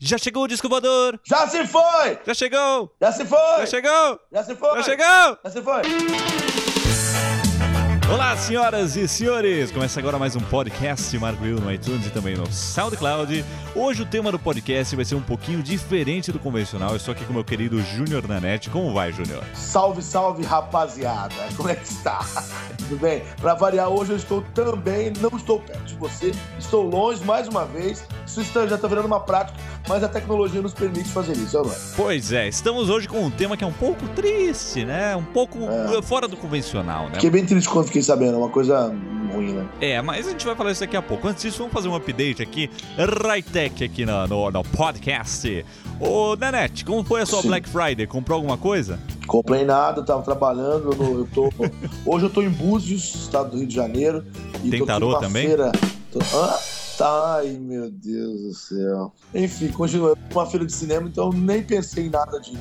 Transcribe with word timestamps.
Já 0.00 0.16
chegou 0.16 0.44
o 0.44 0.46
disco 0.46 0.68
voador! 0.68 1.18
Já 1.28 1.46
se 1.48 1.66
foi! 1.66 2.18
Já 2.24 2.34
chegou! 2.34 2.90
Já 3.00 3.12
se 3.12 3.24
foi! 3.24 3.38
Já 3.60 3.66
chegou! 3.66 4.18
Já 4.32 4.44
se 4.44 4.54
foi! 4.54 4.76
Já 4.76 4.82
chegou! 4.82 5.38
Já 5.44 5.50
se 5.50 5.62
foi! 5.62 6.37
Olá, 8.10 8.34
senhoras 8.38 8.96
e 8.96 9.06
senhores! 9.06 9.70
Começa 9.70 10.00
agora 10.00 10.18
mais 10.18 10.34
um 10.34 10.40
podcast 10.40 11.16
Marco 11.18 11.42
Will 11.44 11.60
no 11.60 11.70
iTunes 11.70 12.06
e 12.06 12.10
também 12.10 12.34
no 12.36 12.50
SoundCloud. 12.50 13.44
Hoje 13.74 14.00
o 14.02 14.06
tema 14.06 14.32
do 14.32 14.38
podcast 14.38 14.96
vai 14.96 15.04
ser 15.04 15.14
um 15.14 15.20
pouquinho 15.20 15.62
diferente 15.62 16.32
do 16.32 16.38
convencional. 16.38 16.90
Eu 16.90 16.96
estou 16.96 17.12
aqui 17.12 17.22
com 17.26 17.34
meu 17.34 17.44
querido 17.44 17.82
Júnior 17.82 18.26
Nanete. 18.26 18.70
Como 18.70 18.94
vai, 18.94 19.12
Júnior? 19.12 19.44
Salve, 19.54 20.00
salve, 20.02 20.42
rapaziada! 20.42 21.34
Como 21.54 21.68
é 21.68 21.74
que 21.74 21.84
está? 21.86 22.20
Tudo 22.78 22.96
bem? 22.96 23.22
Para 23.42 23.54
variar, 23.54 23.90
hoje 23.90 24.12
eu 24.12 24.16
estou 24.16 24.40
também, 24.54 25.12
não 25.20 25.36
estou 25.36 25.60
perto 25.60 25.84
de 25.84 25.94
você, 25.96 26.32
estou 26.58 26.88
longe 26.88 27.22
mais 27.26 27.46
uma 27.46 27.66
vez. 27.66 28.02
Isso 28.26 28.42
já 28.42 28.74
está 28.76 28.88
virando 28.88 29.06
uma 29.06 29.20
prática, 29.20 29.58
mas 29.86 30.02
a 30.02 30.08
tecnologia 30.08 30.62
nos 30.62 30.72
permite 30.72 31.08
fazer 31.10 31.32
isso, 31.36 31.62
não 31.62 31.70
é? 31.70 31.76
Pois 31.96 32.32
é, 32.32 32.48
estamos 32.48 32.88
hoje 32.88 33.06
com 33.06 33.22
um 33.22 33.30
tema 33.30 33.54
que 33.56 33.64
é 33.64 33.66
um 33.66 33.72
pouco 33.72 34.06
triste, 34.08 34.84
né? 34.84 35.14
Um 35.14 35.24
pouco 35.24 35.58
É. 35.68 36.00
fora 36.00 36.26
do 36.26 36.36
convencional, 36.36 37.06
né? 37.08 37.14
Fiquei 37.14 37.30
bem 37.30 37.44
triste 37.44 37.68
quando 37.68 37.90
fiquei 37.98 38.02
sabendo, 38.02 38.34
é 38.34 38.38
uma 38.38 38.48
coisa 38.48 38.94
ruim, 39.32 39.52
né? 39.52 39.66
É, 39.80 40.00
mas 40.00 40.26
a 40.26 40.30
gente 40.30 40.46
vai 40.46 40.54
falar 40.54 40.70
isso 40.72 40.80
daqui 40.80 40.96
a 40.96 41.02
pouco. 41.02 41.26
Antes 41.28 41.42
disso, 41.42 41.58
vamos 41.58 41.72
fazer 41.72 41.88
um 41.88 41.94
update 41.94 42.42
aqui, 42.42 42.70
Hightech 42.96 43.84
aqui 43.84 44.06
no, 44.06 44.26
no, 44.26 44.50
no 44.50 44.62
podcast. 44.62 45.64
Ô, 46.00 46.36
Nanete, 46.36 46.84
como 46.84 47.02
foi 47.04 47.22
a 47.22 47.26
sua 47.26 47.42
Sim. 47.42 47.48
Black 47.48 47.68
Friday? 47.68 48.06
Comprou 48.06 48.36
alguma 48.36 48.56
coisa? 48.56 48.98
Comprei 49.26 49.64
nada, 49.64 50.02
tava 50.02 50.22
trabalhando, 50.22 50.94
no- 50.96 51.18
eu 51.20 51.28
tô, 51.34 51.50
hoje 52.06 52.24
eu 52.26 52.30
tô 52.30 52.40
em 52.42 52.48
Búzios, 52.50 53.14
estado 53.14 53.50
do 53.50 53.58
Rio 53.58 53.66
de 53.66 53.74
Janeiro. 53.74 54.24
E 54.64 54.70
Tem 54.70 54.84
tarô 54.86 55.18
também? 55.18 55.46
Feira, 55.46 55.72
tô, 56.12 56.18
Hã? 56.20 56.54
Tá, 56.96 57.36
ai 57.36 57.50
meu 57.60 57.90
Deus 57.92 58.40
do 58.40 58.54
céu. 58.54 59.12
Enfim, 59.32 59.68
continua 59.68 60.16
uma 60.32 60.46
feira 60.46 60.66
de 60.66 60.72
cinema, 60.72 61.06
então 61.08 61.30
nem 61.30 61.62
pensei 61.62 62.06
em 62.06 62.10
nada 62.10 62.40
de, 62.40 62.58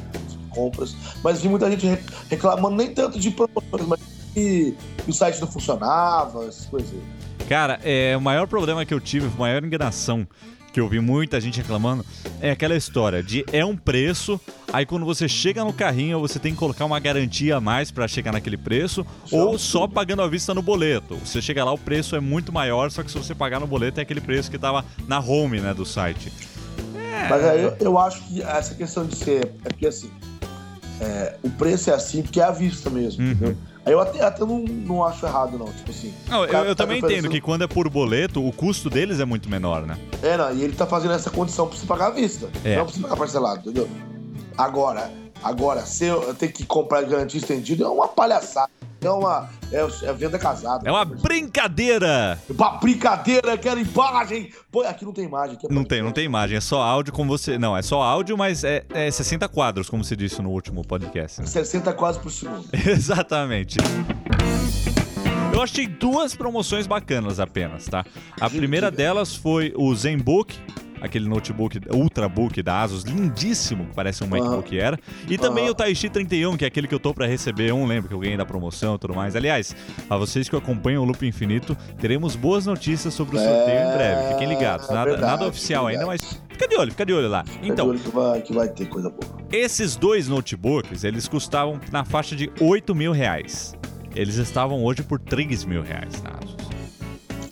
compras. 0.50 0.96
Mas 1.24 1.42
vi 1.42 1.50
muita 1.50 1.70
gente 1.72 1.88
re- 1.88 2.00
reclamando, 2.30 2.76
nem 2.76 2.94
tanto 2.94 3.20
de 3.20 3.32
promoções, 3.32 3.88
mas 3.88 4.00
que 4.38 4.76
o 5.08 5.14
site 5.14 5.40
não 5.42 5.48
funcionava, 5.48 6.46
essas 6.46 6.66
coisas. 6.68 6.92
aí. 6.92 7.46
Cara, 7.50 7.80
é, 7.84 8.16
o 8.16 8.22
maior 8.22 8.46
problema 8.48 8.86
que 8.86 8.94
eu 8.94 9.00
tive, 9.00 9.26
a 9.26 9.40
maior 9.40 9.64
enganação 9.64 10.28
que 10.74 10.80
eu 10.80 10.88
vi 10.88 11.00
muita 11.00 11.42
gente 11.42 11.58
reclamando, 11.58 12.06
é 12.40 12.52
aquela 12.52 12.76
história 12.76 13.24
de 13.24 13.44
é 13.52 13.66
um 13.66 13.76
preço, 13.76 14.40
aí 14.72 14.86
quando 14.86 15.06
você 15.08 15.28
chega 15.28 15.64
no 15.64 15.74
carrinho, 15.74 16.20
você 16.20 16.38
tem 16.38 16.52
que 16.52 16.58
colocar 16.60 16.86
uma 16.86 17.00
garantia 17.00 17.56
a 17.56 17.62
mais 17.62 17.90
pra 17.90 18.08
chegar 18.08 18.32
naquele 18.32 18.58
preço, 18.58 19.04
ou 19.32 19.58
só 19.58 19.88
pagando 19.88 20.22
à 20.22 20.28
vista 20.28 20.54
no 20.54 20.62
boleto. 20.62 21.16
Você 21.16 21.42
chega 21.42 21.64
lá, 21.64 21.72
o 21.74 21.80
preço 21.80 22.16
é 22.16 22.20
muito 22.20 22.54
maior, 22.54 22.92
só 22.92 23.02
que 23.02 23.10
se 23.10 23.18
você 23.18 23.34
pagar 23.34 23.60
no 23.60 23.66
boleto 23.66 24.00
é 24.00 24.04
aquele 24.04 24.22
preço 24.22 24.52
que 24.52 24.58
tava 24.60 24.86
na 25.08 25.20
home, 25.20 25.60
né, 25.60 25.74
do 25.74 25.86
site. 25.86 26.32
É. 26.96 27.28
Mas 27.28 27.44
aí 27.44 27.64
eu, 27.64 27.76
eu 27.80 27.98
acho 27.98 28.22
que 28.28 28.44
essa 28.44 28.76
questão 28.76 29.04
de 29.08 29.16
ser. 29.16 29.46
É 29.66 29.70
porque 29.70 29.88
assim. 29.88 30.12
é, 31.02 31.36
o 31.42 31.50
preço 31.50 31.90
é 31.90 31.94
assim 31.96 32.22
porque 32.22 32.40
é 32.40 32.44
à 32.44 32.52
vista 32.52 32.90
mesmo, 32.92 33.24
Uhum. 33.24 33.32
entendeu? 33.32 33.58
Eu 33.92 34.00
até, 34.00 34.24
até 34.24 34.46
não, 34.46 34.60
não 34.60 35.06
acho 35.06 35.26
errado, 35.26 35.58
não. 35.58 35.72
Tipo 35.72 35.92
assim. 35.92 36.14
Não, 36.28 36.46
eu, 36.46 36.66
eu 36.66 36.76
tá 36.76 36.84
também 36.84 37.00
entendo 37.00 37.30
que 37.30 37.42
quando 37.42 37.64
é 37.64 37.68
por 37.68 37.90
boleto, 37.90 38.46
o 38.46 38.52
custo 38.52 38.90
deles 38.90 39.20
é 39.20 39.26
muito 39.26 39.50
menor, 39.50 39.86
né? 39.86 39.98
É, 40.22 40.38
não, 40.38 40.54
e 40.54 40.64
ele 40.64 40.74
tá 40.74 40.86
fazendo 40.86 41.14
essa 41.14 41.30
condição 41.30 41.68
pra 41.68 41.78
você 41.78 41.86
pagar 41.86 42.08
à 42.08 42.12
vista. 42.12 42.50
É. 42.64 42.78
Não 42.78 42.86
pra 42.86 42.94
você 42.94 43.02
pagar 43.02 43.18
parcelado, 43.18 43.60
entendeu? 43.62 43.90
Agora, 44.58 45.12
agora, 45.44 45.82
se 45.86 46.06
eu 46.06 46.34
ter 46.34 46.52
que 46.52 46.66
comprar 46.66 47.04
garantia 47.04 47.40
estendida 47.40 47.86
é 47.86 47.88
uma 47.88 48.08
palhaçada. 48.08 48.77
É 49.02 49.10
uma. 49.10 49.50
É, 49.72 50.08
é 50.08 50.14
venda 50.14 50.40
casada. 50.40 50.88
É 50.88 50.92
uma 50.92 51.04
brincadeira! 51.06 52.40
Uma 52.50 52.72
brincadeira, 52.78 53.58
quero 53.58 53.80
imagem! 53.80 54.52
Pô, 54.72 54.82
aqui 54.82 55.04
não 55.06 55.12
tem 55.12 55.26
imagem. 55.26 55.56
Aqui 55.58 55.68
é 55.68 55.74
Não 55.74 55.84
tem, 55.84 56.02
não 56.02 56.12
tem 56.12 56.26
imagem, 56.26 56.58
é 56.58 56.62
só 56.62 56.82
áudio 56.82 57.14
como 57.14 57.38
você. 57.38 57.58
Não, 57.58 57.76
é 57.76 57.82
só 57.82 58.02
áudio, 58.02 58.38
mas 58.38 58.64
é, 58.64 58.86
é 58.94 59.12
60 59.12 59.48
quadros, 59.50 59.90
como 59.90 60.04
você 60.04 60.16
disse 60.16 60.42
no 60.42 60.50
último 60.50 60.84
podcast. 60.86 61.42
né? 61.42 61.48
60 61.48 61.94
quase 61.94 62.20
por 62.20 62.32
segundo. 62.32 62.66
Exatamente. 62.74 63.78
Eu 65.54 65.62
achei 65.62 65.88
duas 65.88 66.36
promoções 66.36 66.86
bacanas 66.86 67.40
apenas, 67.40 67.86
tá? 67.86 68.06
A 68.40 68.50
primeira 68.50 68.92
delas 68.92 69.36
foi 69.36 69.74
o 69.76 69.94
ZenBook, 69.96 70.56
aquele 71.02 71.28
notebook 71.28 71.80
Ultrabook 71.94 72.62
da 72.62 72.82
Asus, 72.82 73.04
lindíssimo, 73.04 73.86
que 73.86 73.94
parece 73.96 74.24
um 74.24 74.28
MacBook 74.28 74.80
Air. 74.80 75.00
E 75.30 75.38
também 75.38 75.70
o 75.70 75.76
Taishi 75.76 76.10
31, 76.10 76.58
que 76.58 76.64
é 76.66 76.68
aquele 76.68 76.88
que 76.88 76.96
eu 76.96 77.00
tô 77.00 77.14
pra 77.14 77.26
receber 77.28 77.72
um, 77.74 77.86
lembra 77.86 78.08
que 78.08 78.14
eu 78.14 78.20
ganhei 78.20 78.38
da 78.38 78.46
promoção 78.46 78.96
e 78.96 79.00
tudo 79.00 79.14
mais. 79.16 79.36
Aliás, 79.36 79.76
a 80.10 80.18
vocês 80.18 80.48
que 80.50 80.56
acompanham 80.56 81.04
o 81.04 81.06
Loop 81.06 81.26
Infinito, 81.26 81.76
teremos 82.00 82.36
boas 82.36 82.66
notícias 82.66 83.14
sobre 83.14 83.38
o 83.38 83.40
sorteio 83.40 83.80
em 83.90 83.94
breve. 83.94 84.34
Fiquem 84.34 84.48
ligados. 84.50 84.90
É 84.90 84.94
Nada, 84.94 85.12
verdade, 85.12 85.32
nada 85.32 85.48
oficial 85.48 85.88
ainda, 85.88 86.06
mas 86.06 86.42
fica 86.50 86.68
de 86.68 86.76
olho, 86.78 86.92
fica 86.92 87.06
de 87.06 87.14
olho 87.14 87.28
lá. 87.30 87.44
Fica 87.44 87.66
Então, 87.68 87.86
de 87.86 87.92
olho 87.92 88.00
que 88.00 88.10
vai, 88.10 88.42
que 88.42 88.54
vai 88.54 88.68
ter 88.70 88.86
coisa 88.88 89.10
boa. 89.10 89.42
esses 89.52 89.96
dois 89.96 90.28
notebooks, 90.28 91.04
eles 91.04 91.28
custavam 91.28 91.80
na 91.92 92.04
faixa 92.04 92.36
de 92.36 92.52
8 92.60 92.94
mil 92.96 93.12
reais. 93.12 93.76
Eles 94.16 94.36
estavam 94.38 94.84
hoje 94.84 95.04
por 95.04 95.20
3 95.20 95.64
mil 95.66 95.84
reais 95.84 96.22
na 96.24 96.32
Asus. 96.32 96.57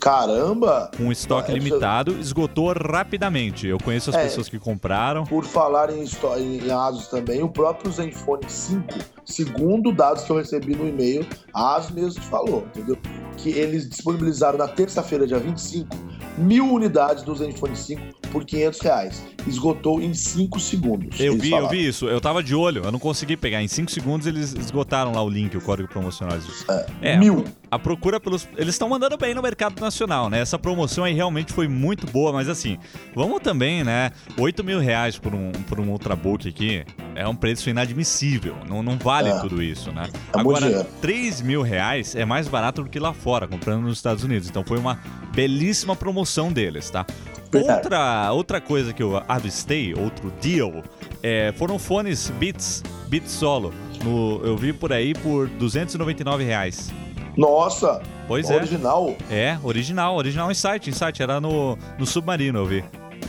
Caramba! 0.05 0.91
Com 0.95 1.11
estoque 1.11 1.51
é 1.51 1.55
limitado, 1.55 2.11
esgotou 2.19 2.71
rapidamente. 2.71 3.65
Eu 3.65 3.79
conheço 3.79 4.11
as 4.11 4.15
É. 4.15 4.23
pessoas 4.25 4.47
que 4.47 4.59
compraram. 4.59 5.23
Por 5.23 5.43
falar 5.43 5.89
em, 5.89 6.03
em 6.03 6.71
Asus 6.71 7.07
também, 7.07 7.41
o 7.41 7.49
próprio 7.49 7.91
Zenfone 7.91 8.47
5, 8.47 8.83
segundo 9.25 9.91
dados 9.91 10.23
que 10.23 10.31
eu 10.31 10.35
recebi 10.37 10.75
no 10.75 10.87
e-mail, 10.87 11.25
a 11.51 11.77
Asus 11.77 11.89
mesmo 11.89 12.21
falou, 12.21 12.67
entendeu? 12.67 12.99
Que 13.35 13.49
eles 13.49 13.89
disponibilizaram 13.89 14.59
na 14.59 14.67
terça-feira, 14.67 15.25
dia 15.25 15.39
25, 15.39 15.87
mil 16.37 16.71
unidades 16.71 17.23
do 17.23 17.33
Zenfone 17.33 17.75
5 17.75 18.01
por 18.35 18.43
500 18.43 18.79
reais. 18.81 19.23
Esgotou 19.47 20.01
em 20.01 20.13
5 20.13 20.59
segundos. 20.59 21.17
Eu 21.17 21.37
vi, 21.37 21.51
eu 21.51 21.51
falaram. 21.51 21.69
vi 21.69 21.87
isso. 21.87 22.05
Eu 22.05 22.19
tava 22.19 22.43
de 22.43 22.53
olho, 22.53 22.81
eu 22.83 22.91
não 22.91 22.99
consegui 22.99 23.37
pegar. 23.37 23.63
Em 23.63 23.67
5 23.69 23.89
segundos 23.89 24.27
eles 24.27 24.53
esgotaram 24.53 25.13
lá 25.13 25.23
o 25.23 25.29
link, 25.29 25.55
o 25.55 25.61
código 25.61 25.87
promocional. 25.87 26.37
É, 27.01 27.15
Mil. 27.15 27.45
a 27.71 27.79
procura 27.79 28.19
pelos. 28.19 28.45
Eles 28.57 28.75
estão 28.75 28.89
mandando 28.89 29.17
bem 29.17 29.33
no 29.33 29.41
mercado 29.41 29.79
nacional, 29.79 30.29
né? 30.29 30.41
Essa 30.41 30.59
promoção 30.59 31.05
aí 31.05 31.13
realmente 31.13 31.53
foi 31.53 31.69
muito 31.69 32.05
boa, 32.07 32.33
mas 32.33 32.49
assim, 32.49 32.77
vamos 33.15 33.39
também, 33.39 33.85
né? 33.85 34.11
8 34.37 34.65
mil 34.65 34.79
reais 34.79 35.17
por 35.17 35.33
um, 35.33 35.53
por 35.53 35.79
um 35.79 35.89
Ultrabook 35.91 36.49
aqui 36.49 36.83
é 37.15 37.27
um 37.27 37.35
preço 37.35 37.69
inadmissível. 37.69 38.55
Não, 38.67 38.83
não 38.83 38.97
vale 38.97 39.29
É. 39.29 39.39
tudo 39.39 39.61
isso, 39.63 39.91
né? 39.91 40.07
É 40.33 40.39
Agora, 40.39 40.67
dinheiro. 40.67 40.87
3 41.01 41.41
mil 41.41 41.61
reais 41.61 42.15
é 42.15 42.25
mais 42.25 42.47
barato 42.47 42.83
do 42.83 42.89
que 42.89 42.99
lá 42.99 43.13
fora, 43.13 43.47
comprando 43.47 43.81
nos 43.83 43.97
Estados 43.97 44.23
Unidos. 44.23 44.49
Então 44.49 44.63
foi 44.63 44.77
uma 44.77 44.99
belíssima 45.33 45.95
promoção 45.95 46.51
deles, 46.51 46.89
tá? 46.89 47.05
Verdade. 47.51 47.79
Outra, 47.83 48.31
outra 48.33 48.61
coisa 48.61 48.91
que 48.91 49.01
eu 49.01 49.21
avistei, 49.27 49.93
outro 49.93 50.31
deal, 50.41 50.83
é, 51.23 51.53
foram 51.57 51.79
fones 51.79 52.29
Beats, 52.31 52.83
Beats 53.07 53.31
Solo. 53.31 53.73
No, 54.03 54.41
eu 54.43 54.57
vi 54.57 54.73
por 54.73 54.91
aí 54.91 55.13
por 55.13 55.47
299 55.47 56.43
reais. 56.43 56.91
Nossa! 57.37 58.01
Pois 58.27 58.49
é. 58.49 58.55
original 58.55 59.15
É, 59.29 59.57
original, 59.63 60.15
original 60.15 60.49
em 60.51 60.55
site, 60.55 60.89
em 60.89 60.93
site, 60.93 61.21
era 61.21 61.39
no, 61.39 61.77
no 61.97 62.05
Submarino, 62.05 62.59
eu 62.59 62.65
vi. 62.65 62.83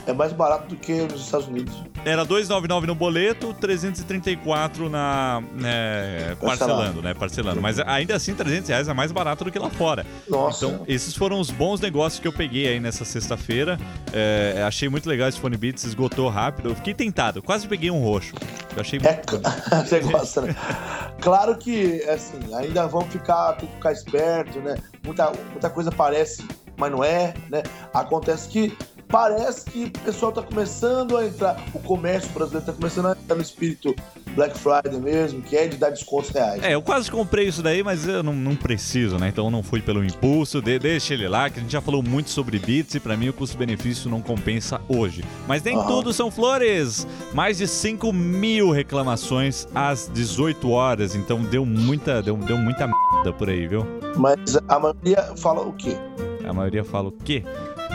É 0.06 0.12
mais 0.12 0.32
barato 0.32 0.68
do 0.68 0.76
que 0.76 1.02
nos 1.02 1.22
Estados 1.22 1.48
Unidos. 1.48 1.74
Era 2.04 2.24
299 2.24 2.86
no 2.86 2.94
boleto, 2.94 3.52
334 3.54 4.88
na 4.88 5.42
né, 5.54 6.36
parcelando, 6.40 7.02
né, 7.02 7.12
parcelando. 7.12 7.60
Mas 7.60 7.80
ainda 7.80 8.14
assim 8.14 8.34
300 8.34 8.68
reais 8.68 8.88
é 8.88 8.94
mais 8.94 9.10
barato 9.10 9.44
do 9.44 9.50
que 9.50 9.58
lá 9.58 9.68
fora. 9.68 10.06
Nossa! 10.28 10.66
Então, 10.66 10.84
esses 10.86 11.16
foram 11.16 11.40
os 11.40 11.50
bons 11.50 11.80
negócios 11.80 12.20
que 12.20 12.28
eu 12.28 12.32
peguei 12.32 12.68
aí 12.68 12.78
nessa 12.78 13.04
sexta-feira. 13.04 13.78
É, 14.12 14.62
achei 14.64 14.88
muito 14.88 15.08
legal 15.08 15.28
esse 15.28 15.40
Fone 15.40 15.56
Beats, 15.56 15.84
esgotou 15.84 16.28
rápido. 16.28 16.68
Eu 16.68 16.76
fiquei 16.76 16.94
tentado, 16.94 17.42
quase 17.42 17.66
peguei 17.66 17.90
um 17.90 18.00
roxo. 18.00 18.34
Eu 18.74 18.80
achei 18.80 19.00
É, 19.02 19.14
muito. 19.14 19.40
você 19.84 20.00
gosta, 20.00 20.42
né? 20.42 20.56
Claro 21.20 21.56
que, 21.56 22.02
assim, 22.04 22.38
ainda 22.54 22.86
vamos 22.86 23.08
ficar, 23.08 23.54
tem 23.54 23.68
que 23.68 23.74
ficar 23.74 23.92
esperto, 23.92 24.60
né? 24.60 24.76
Muita, 25.04 25.32
muita 25.50 25.68
coisa 25.68 25.90
parece, 25.90 26.46
mas 26.76 26.92
não 26.92 27.02
é, 27.02 27.34
né? 27.50 27.62
Acontece 27.92 28.48
que 28.48 28.76
parece 29.08 29.64
que 29.64 29.84
o 29.84 29.90
pessoal 29.90 30.32
tá 30.32 30.42
começando 30.42 31.16
a 31.16 31.26
entrar, 31.26 31.62
o 31.74 31.78
comércio 31.78 32.30
brasileiro 32.30 32.66
tá 32.66 32.72
começando 32.72 33.06
a 33.06 33.12
entrar 33.12 33.36
no 33.36 33.42
espírito 33.42 33.94
Black 34.34 34.58
Friday 34.58 35.00
mesmo, 35.00 35.40
que 35.40 35.56
é 35.56 35.66
de 35.66 35.76
dar 35.76 35.90
descontos 35.90 36.30
reais. 36.30 36.62
É, 36.62 36.74
eu 36.74 36.82
quase 36.82 37.10
comprei 37.10 37.48
isso 37.48 37.62
daí, 37.62 37.82
mas 37.82 38.06
eu 38.06 38.22
não, 38.22 38.34
não 38.34 38.54
preciso, 38.54 39.18
né? 39.18 39.28
Então 39.28 39.46
eu 39.46 39.50
não 39.50 39.62
fui 39.62 39.80
pelo 39.80 40.04
impulso. 40.04 40.60
De, 40.60 40.78
deixa 40.78 41.14
ele 41.14 41.26
lá, 41.26 41.48
que 41.48 41.58
a 41.58 41.62
gente 41.62 41.72
já 41.72 41.80
falou 41.80 42.02
muito 42.02 42.28
sobre 42.30 42.58
bits 42.58 42.94
e 42.94 43.00
pra 43.00 43.16
mim 43.16 43.30
o 43.30 43.32
custo-benefício 43.32 44.10
não 44.10 44.20
compensa 44.20 44.80
hoje. 44.88 45.24
Mas 45.48 45.62
nem 45.62 45.82
tudo 45.86 46.12
são 46.12 46.30
flores. 46.30 47.06
Mais 47.32 47.58
de 47.58 47.66
5 47.66 48.12
mil 48.12 48.70
reclamações 48.70 49.66
às 49.74 50.10
18 50.12 50.70
horas. 50.70 51.14
Então 51.14 51.42
deu 51.42 51.64
muita, 51.64 52.22
deu, 52.22 52.36
deu 52.36 52.58
muita 52.58 52.86
merda 52.86 53.32
por 53.32 53.48
aí, 53.48 53.66
viu? 53.66 53.86
Mas 54.16 54.58
a 54.68 54.78
maioria 54.78 55.34
fala 55.38 55.62
o 55.62 55.72
quê? 55.72 55.96
A 56.46 56.52
maioria 56.52 56.84
fala 56.84 57.08
o 57.08 57.12
quê? 57.12 57.42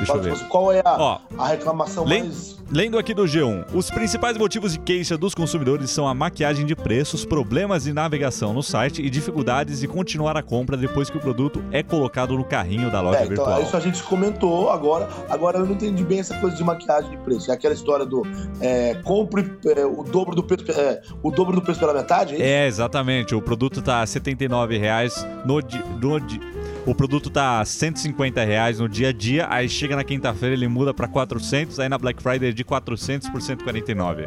Deixa 0.06 0.13
eu 0.13 0.21
ver. 0.21 0.33
Assim, 0.33 0.45
qual 0.45 0.71
é 0.71 0.81
a, 0.83 0.98
Ó, 0.98 1.19
a 1.38 1.48
reclamação 1.48 2.06
lem- 2.06 2.24
mais. 2.24 2.59
Lendo 2.74 2.98
aqui 2.98 3.13
do 3.13 3.24
G1, 3.25 3.65
os 3.74 3.92
principais 3.92 4.38
motivos 4.38 4.71
de 4.71 4.80
queixa 4.80 5.18
dos 5.18 5.36
consumidores 5.36 5.89
são 5.92 6.07
a 6.07 6.13
maquiagem 6.13 6.65
de 6.65 6.74
preços, 6.74 7.25
problemas 7.25 7.83
de 7.83 7.92
navegação 7.92 8.53
no 8.53 8.63
site 8.63 9.01
e 9.01 9.09
dificuldades 9.09 9.81
de 9.81 9.89
continuar 9.89 10.38
a 10.38 10.42
compra 10.42 10.77
depois 10.77 11.09
que 11.09 11.18
o 11.18 11.19
produto 11.19 11.62
é 11.69 11.83
colocado 11.83 12.33
no 12.38 12.45
carrinho 12.45 12.89
da 12.89 13.01
loja 13.01 13.19
É, 13.19 13.24
então, 13.25 13.36
virtual. 13.36 13.62
isso 13.62 13.75
a 13.75 13.80
gente 13.81 14.01
comentou 14.03 14.69
agora. 14.69 15.09
Agora 15.30 15.57
eu 15.57 15.65
não 15.65 15.74
entendi 15.74 16.01
bem 16.06 16.19
essa 16.21 16.38
coisa 16.39 16.56
de 16.56 16.63
maquiagem 16.63 17.12
de 17.12 17.18
preço. 17.18 17.51
É 17.51 17.53
aquela 17.56 17.74
história 17.74 18.06
do 18.06 18.25
é, 18.62 18.95
compre 19.03 19.51
é, 19.75 19.86
o 19.86 20.03
dobro 20.03 20.33
do 20.33 20.42
preço, 20.44 20.71
é, 20.71 21.01
o 21.21 21.30
dobro 21.30 21.57
do 21.57 21.62
preço 21.62 21.80
pela 21.81 21.94
metade? 21.94 22.36
É 22.36 22.38
isso? 22.38 22.44
É, 22.45 22.68
exatamente. 22.68 23.36
O 23.36 23.42
produto 23.42 23.81
tá 23.81 24.06
79 24.06 24.77
reais 24.77 25.27
no, 25.45 25.62
di- 25.62 25.83
no 26.01 26.19
di- 26.21 26.39
O 26.86 26.95
produto 26.95 27.30
tá 27.30 27.63
150 27.63 28.44
reais 28.44 28.80
no 28.80 28.89
dia 28.89 29.10
a 29.10 29.13
dia, 29.13 29.48
aí 29.50 29.69
chega 29.69 29.95
na 29.95 30.04
quinta-feira 30.04 30.56
ele 30.56 30.68
muda 30.68 30.94
pra 30.94 31.07
400, 31.07 31.80
aí 31.80 31.88
na 31.88 31.98
Black 31.98 32.22
Friday 32.22 32.50
é 32.50 32.51
de 32.51 32.63
400 32.63 33.30
por 33.30 33.42
149. 33.42 34.25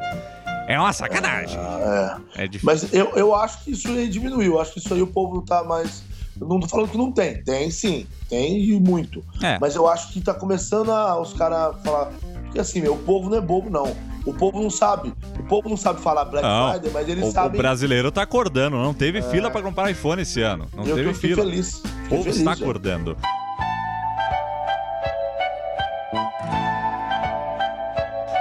É 0.69 0.79
uma 0.79 0.93
sacanagem. 0.93 1.59
Ah, 1.59 2.21
é. 2.37 2.45
É 2.45 2.49
difícil. 2.49 2.67
Mas 2.67 2.93
eu, 2.93 3.11
eu 3.17 3.35
acho 3.35 3.65
que 3.65 3.73
isso 3.73 3.89
aí 3.89 4.09
diminuiu. 4.09 4.55
Eu 4.55 4.61
acho 4.61 4.73
que 4.73 4.79
isso 4.79 4.95
aí 4.95 5.03
o 5.03 5.06
povo 5.06 5.43
tá 5.43 5.62
mais. 5.65 6.03
Eu 6.41 6.49
não 6.49 6.61
tô 6.61 6.69
falando 6.69 6.91
que 6.91 6.97
não 6.97 7.12
tem. 7.12 7.43
Tem 7.43 7.71
sim. 7.71 8.06
Tem 8.29 8.62
e 8.62 8.81
muito. 8.81 9.23
É. 9.43 9.59
Mas 9.61 9.75
eu 9.75 9.87
acho 9.87 10.12
que 10.12 10.21
tá 10.21 10.33
começando 10.33 10.91
a, 10.91 11.21
os 11.21 11.33
caras 11.35 11.77
falar. 11.83 12.12
Porque 12.45 12.61
assim, 12.61 12.81
meu, 12.81 12.95
o 12.95 12.99
povo 12.99 13.29
não 13.29 13.37
é 13.37 13.41
bobo, 13.41 13.69
não. 13.69 13.95
O 14.25 14.33
povo 14.33 14.62
não 14.62 14.71
sabe. 14.71 15.12
O 15.44 15.46
povo 15.46 15.69
não 15.69 15.76
sabe 15.76 16.00
falar 16.00 16.25
Black 16.25 16.46
Não. 16.46 16.70
Friday, 16.73 16.91
mas 16.91 17.06
eles 17.08 17.25
O, 17.25 17.29
o 17.29 17.32
sabem. 17.32 17.61
brasileiro 17.61 18.11
tá 18.11 18.23
acordando, 18.23 18.76
não 18.79 18.94
teve 18.94 19.20
fila 19.20 19.50
pra 19.50 19.61
comprar 19.61 19.91
iPhone 19.91 20.23
esse 20.23 20.41
ano. 20.41 20.67
Não 20.75 20.87
eu, 20.87 20.96
teve 20.96 21.11
eu 21.11 21.14
fiquei 21.14 21.31
fila. 21.35 21.44
feliz. 21.44 21.75
O 21.76 22.08
povo 22.08 22.23
feliz, 22.23 22.37
está 22.38 22.52
velho. 22.55 22.64
acordando. 22.64 23.17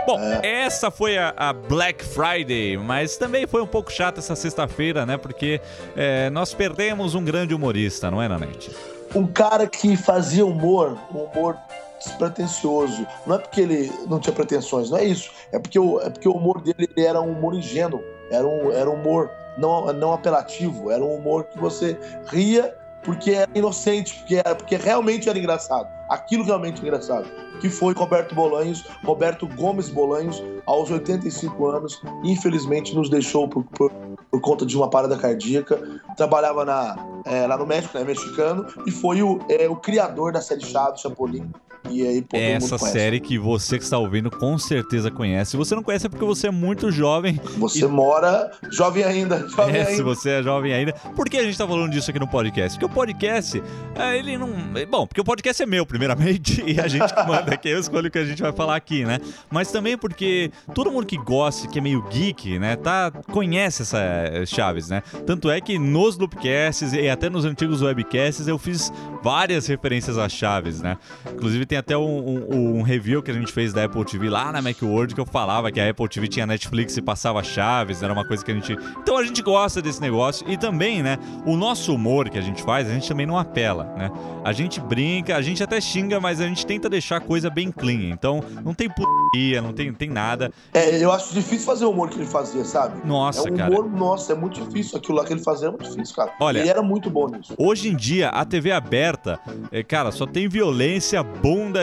Bom, 0.05 0.19
É. 0.19 0.63
essa 0.65 0.91
foi 0.91 1.17
a, 1.17 1.33
a 1.38 1.53
Black 1.53 2.03
Friday, 2.03 2.77
mas 2.77 3.15
também 3.15 3.47
foi 3.47 3.61
um 3.61 3.67
pouco 3.67 3.89
chata 3.91 4.19
essa 4.19 4.35
sexta-feira, 4.35 5.06
né? 5.06 5.15
Porque 5.17 5.61
é, 5.95 6.29
nós 6.29 6.53
perdemos 6.53 7.15
um 7.15 7.23
grande 7.23 7.53
humorista, 7.56 8.11
não 8.11 8.21
é, 8.21 8.27
Nanete? 8.27 8.71
um 9.15 9.27
cara 9.27 9.67
que 9.67 9.95
fazia 9.95 10.44
humor, 10.45 10.97
um 11.13 11.19
humor 11.19 11.56
despretensioso. 12.03 13.05
Não 13.25 13.35
é 13.35 13.39
porque 13.39 13.61
ele 13.61 13.91
não 14.07 14.19
tinha 14.19 14.33
pretensões, 14.33 14.89
não 14.89 14.97
é 14.97 15.05
isso. 15.05 15.31
É 15.51 15.59
porque 15.59 15.79
o, 15.79 16.00
é 16.01 16.09
porque 16.09 16.27
o 16.27 16.33
humor 16.33 16.61
dele 16.61 16.89
ele 16.95 17.05
era 17.05 17.21
um 17.21 17.31
humor 17.31 17.53
ingênuo, 17.55 18.03
era 18.29 18.47
um, 18.47 18.71
era 18.71 18.89
um 18.89 18.95
humor 18.95 19.29
não, 19.57 19.91
não 19.94 20.13
apelativo, 20.13 20.91
era 20.91 21.03
um 21.03 21.15
humor 21.15 21.45
que 21.45 21.59
você 21.59 21.97
ria 22.27 22.75
porque 23.03 23.31
era 23.31 23.51
inocente, 23.53 24.15
porque, 24.19 24.35
era, 24.35 24.55
porque 24.55 24.75
realmente 24.75 25.29
era 25.29 25.38
engraçado. 25.38 25.88
Aquilo 26.09 26.44
realmente 26.44 26.79
é 26.81 26.83
engraçado. 26.83 27.27
Que 27.59 27.69
foi 27.69 27.94
Roberto 27.94 28.33
Bolanhos, 28.33 28.83
Roberto 29.03 29.47
Gomes 29.47 29.89
Bolanhos, 29.89 30.41
aos 30.65 30.89
85 30.89 31.67
anos, 31.67 32.01
infelizmente 32.23 32.95
nos 32.95 33.09
deixou 33.09 33.47
por, 33.47 33.63
por, 33.65 33.91
por 34.31 34.41
conta 34.41 34.65
de 34.65 34.75
uma 34.75 34.89
parada 34.89 35.17
cardíaca. 35.17 35.81
Trabalhava 36.15 36.65
na, 36.65 36.95
é, 37.25 37.45
lá 37.45 37.57
no 37.57 37.65
México, 37.65 37.97
né, 37.97 38.03
mexicano, 38.03 38.65
e 38.88 38.91
foi 38.91 39.21
o, 39.21 39.39
é, 39.49 39.69
o 39.69 39.75
criador 39.75 40.31
da 40.31 40.41
série 40.41 40.65
Chaves, 40.65 41.01
Chapolin. 41.01 41.51
E 41.94 42.07
aí, 42.07 42.22
pô, 42.22 42.36
Essa 42.38 42.78
série 42.78 43.19
que 43.19 43.38
você 43.38 43.78
que 43.78 43.84
está 43.84 43.98
ouvindo 43.98 44.31
com 44.31 44.57
certeza 44.57 45.12
conhece. 45.12 45.51
Se 45.51 45.57
você 45.57 45.75
não 45.75 45.84
conhece 45.84 46.06
é 46.06 46.10
porque 46.10 46.25
você 46.25 46.48
é 46.48 46.51
muito 46.51 46.92
jovem. 46.92 47.40
Você 47.57 47.86
E- 47.86 47.88
mora 47.88 48.51
jovem 48.72 49.04
ainda, 49.04 49.48
jovem 49.56 49.75
É, 49.75 49.86
se 49.86 49.92
ainda. 49.92 50.04
você 50.04 50.30
é 50.31 50.44
jovem 50.44 50.74
ainda. 50.74 50.94
Por 51.16 51.30
que 51.30 51.38
a 51.38 51.44
gente 51.44 51.57
tá 51.57 51.68
falando 51.68 51.92
disso 51.92 52.10
aqui 52.10 52.19
no 52.19 52.28
podcast? 52.28 52.78
Porque 52.80 52.92
o 52.92 52.95
podcast, 52.95 53.62
é, 53.95 54.18
ele 54.18 54.38
não. 54.38 54.50
Bom, 54.90 55.06
porque 55.06 55.22
o 55.22 55.24
podcast 55.24 55.62
é 55.62 55.66
meu, 55.66 55.86
primeiramente, 55.86 56.63
e 56.66 56.80
a 56.80 56.88
gente 56.88 57.13
que 57.13 57.24
manda 57.28 57.54
aqui, 57.54 57.69
eu 57.69 57.80
escolho 57.80 58.07
o 58.07 58.12
que 58.12 58.19
a 58.19 58.25
gente 58.25 58.42
vai 58.42 58.51
falar 58.51 58.75
aqui, 58.75 59.06
né? 59.06 59.19
Mas 59.51 59.72
também 59.72 59.98
porque 59.98 60.51
todo 60.74 60.92
mundo 60.92 61.06
que 61.06 61.18
gosta, 61.18 61.68
que 61.68 61.78
é 61.80 61.81
meio 61.81 62.01
geek, 62.10 62.57
né, 62.60 62.75
tá, 62.75 63.12
conhece 63.31 63.84
essa 63.84 64.00
eh, 64.00 64.45
Chaves, 64.45 64.90
né? 64.90 65.01
Tanto 65.25 65.50
é 65.50 65.60
que 65.62 65.78
nos 65.78 66.18
Loopcasts 66.18 66.94
e 66.94 67.07
até 67.10 67.30
nos 67.30 67.45
antigos 67.45 67.81
webcasts 67.81 68.48
eu 68.48 68.57
fiz 68.57 68.92
várias 69.22 69.68
referências 69.68 70.18
a 70.18 70.28
Chaves, 70.28 70.81
né? 70.81 70.98
Inclusive 71.31 71.66
tem 71.66 71.78
até 71.83 71.97
um, 71.97 72.03
um- 72.50 72.77
um 72.77 72.81
review 72.81 73.21
que 73.21 73.30
a 73.30 73.33
gente 73.33 73.51
fez 73.51 73.74
da 73.74 73.83
Apple 73.83 74.06
TV 74.06 74.30
lá 74.30 74.51
na 74.51 74.62
Macworld 74.62 75.13
que 75.13 75.19
eu 75.19 75.25
falava 75.25 75.69
que 75.71 75.80
a 75.81 75.89
Apple 75.89 76.07
TV 76.07 76.27
tinha 76.30 76.47
Netflix 76.47 76.95
e 76.95 77.01
passava 77.01 77.44
Chaves, 77.44 78.01
era 78.01 78.12
uma 78.13 78.25
coisa 78.25 78.44
que 78.44 78.51
a 78.51 78.53
gente. 78.56 78.71
Então 79.01 79.18
a 79.18 79.24
gente 79.25 79.41
gosta 79.41 79.81
desse 79.81 80.00
negócio 80.01 80.50
e 80.50 80.57
também, 80.57 81.03
né? 81.03 81.18
O 81.45 81.57
nosso 81.57 81.94
humor 81.94 82.30
que 82.30 82.38
a 82.38 82.41
gente 82.41 82.63
faz, 82.63 82.89
a 82.89 82.94
gente 82.94 83.07
também 83.07 83.25
não 83.25 83.38
apela, 83.38 83.83
né? 83.97 84.09
A 84.45 84.53
gente 84.53 84.80
brinca, 84.80 85.35
a 85.35 85.41
gente 85.41 85.62
até 85.62 85.80
xinga, 85.81 86.19
mas 86.19 86.39
a 86.39 86.47
gente 86.47 86.65
tenta 86.65 86.89
deixar 86.89 87.18
a 87.18 87.21
coisa 87.21 87.50
bem 87.50 87.69
clean. 87.71 88.09
Então 88.12 88.41
não 88.63 88.74
tem 88.74 88.89
putaria, 88.89 89.62
não 89.62 89.74
tem, 89.74 89.94
tem 89.94 90.09
nada. 90.09 90.51
É, 90.74 91.03
eu 91.03 91.12
acho 91.12 91.33
difícil 91.33 91.65
fazer 91.65 91.85
o 91.85 91.91
humor 91.91 92.09
que 92.09 92.15
ele 92.18 92.25
fazia, 92.25 92.63
sabe? 92.63 93.06
Nossa, 93.06 93.47
é 93.50 93.51
um 93.51 93.56
cara. 93.57 93.69
humor, 93.69 93.89
nossa, 93.91 94.31
é 94.31 94.35
muito 94.35 94.62
difícil. 94.63 94.97
Aquilo 94.97 95.18
lá 95.18 95.25
que 95.25 95.33
ele 95.33 95.44
fazia 95.44 95.68
é 95.68 95.71
muito 95.71 95.89
difícil, 95.89 96.15
cara. 96.15 96.31
Olha- 96.39 96.59
ele 96.59 96.69
era 96.69 96.81
muito 96.81 97.09
bom 97.09 97.27
nisso. 97.27 97.53
Hoje 97.57 97.89
em 97.89 97.95
dia, 97.95 98.30
a 98.30 98.45
TV 98.45 98.71
aberta, 98.71 99.39
é, 99.71 99.83
cara, 99.83 100.12
só 100.12 100.25
tem 100.25 100.47
violência, 100.47 101.24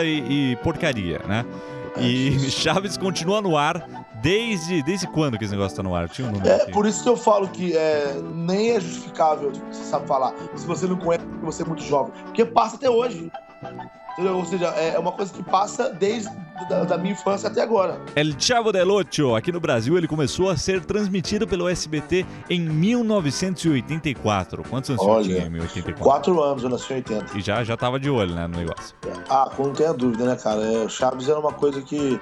e, 0.03 0.51
e 0.51 0.55
porcaria, 0.57 1.19
né? 1.27 1.45
E 1.97 2.39
Chaves 2.49 2.97
continua 2.97 3.41
no 3.41 3.57
ar 3.57 3.85
desde. 4.21 4.81
Desde 4.83 5.07
quando 5.07 5.37
que 5.37 5.43
esse 5.43 5.53
negócio 5.53 5.75
tá 5.75 5.83
no 5.83 5.93
ar? 5.95 6.07
Tinha 6.09 6.27
um 6.27 6.31
número 6.31 6.49
É 6.49 6.65
por 6.71 6.85
isso 6.85 7.03
que 7.03 7.09
eu 7.09 7.17
falo 7.17 7.47
que 7.49 7.75
é, 7.75 8.15
nem 8.33 8.71
é 8.71 8.79
justificável, 8.79 9.51
você 9.71 9.83
sabe 9.83 10.07
falar, 10.07 10.33
se 10.55 10.65
você 10.65 10.87
não 10.87 10.97
conhece, 10.97 11.25
porque 11.25 11.45
você 11.45 11.63
é 11.63 11.65
muito 11.65 11.83
jovem. 11.83 12.13
Porque 12.25 12.45
passa 12.45 12.75
até 12.75 12.89
hoje. 12.89 13.31
Entendeu? 14.13 14.37
Ou 14.37 14.45
seja, 14.45 14.67
é 14.67 14.97
uma 14.99 15.11
coisa 15.11 15.33
que 15.33 15.43
passa 15.43 15.89
desde 15.89 16.29
da, 16.67 16.83
da 16.83 16.97
minha 16.97 17.13
infância 17.13 17.49
até 17.49 17.61
agora. 17.61 17.99
El 18.15 18.39
Chavo 18.39 18.71
del 18.71 18.91
Ocho, 18.91 19.35
aqui 19.35 19.51
no 19.51 19.59
Brasil, 19.59 19.97
ele 19.97 20.07
começou 20.07 20.49
a 20.49 20.57
ser 20.57 20.83
transmitido 20.85 21.47
pelo 21.47 21.67
SBT 21.67 22.25
em 22.49 22.61
1984. 22.61 24.63
Quantos 24.69 24.89
anos 24.89 25.01
você 25.01 25.09
Olha, 25.09 25.23
tinha 25.23 25.45
em 25.45 25.49
1984? 25.49 26.03
Quatro 26.03 26.43
anos, 26.43 26.63
eu 26.63 26.69
nasci 26.69 26.93
em 26.93 26.95
80. 26.97 27.37
E 27.37 27.41
já, 27.41 27.63
já 27.63 27.77
tava 27.77 27.99
de 27.99 28.09
olho, 28.09 28.33
né, 28.33 28.47
no 28.47 28.57
negócio. 28.57 28.95
Ah, 29.29 29.49
não 29.57 29.73
tenha 29.73 29.93
dúvida, 29.93 30.25
né, 30.25 30.35
cara? 30.35 30.61
É, 30.61 30.89
Chaves 30.89 31.29
era 31.29 31.39
uma 31.39 31.53
coisa 31.53 31.81
que 31.81 32.19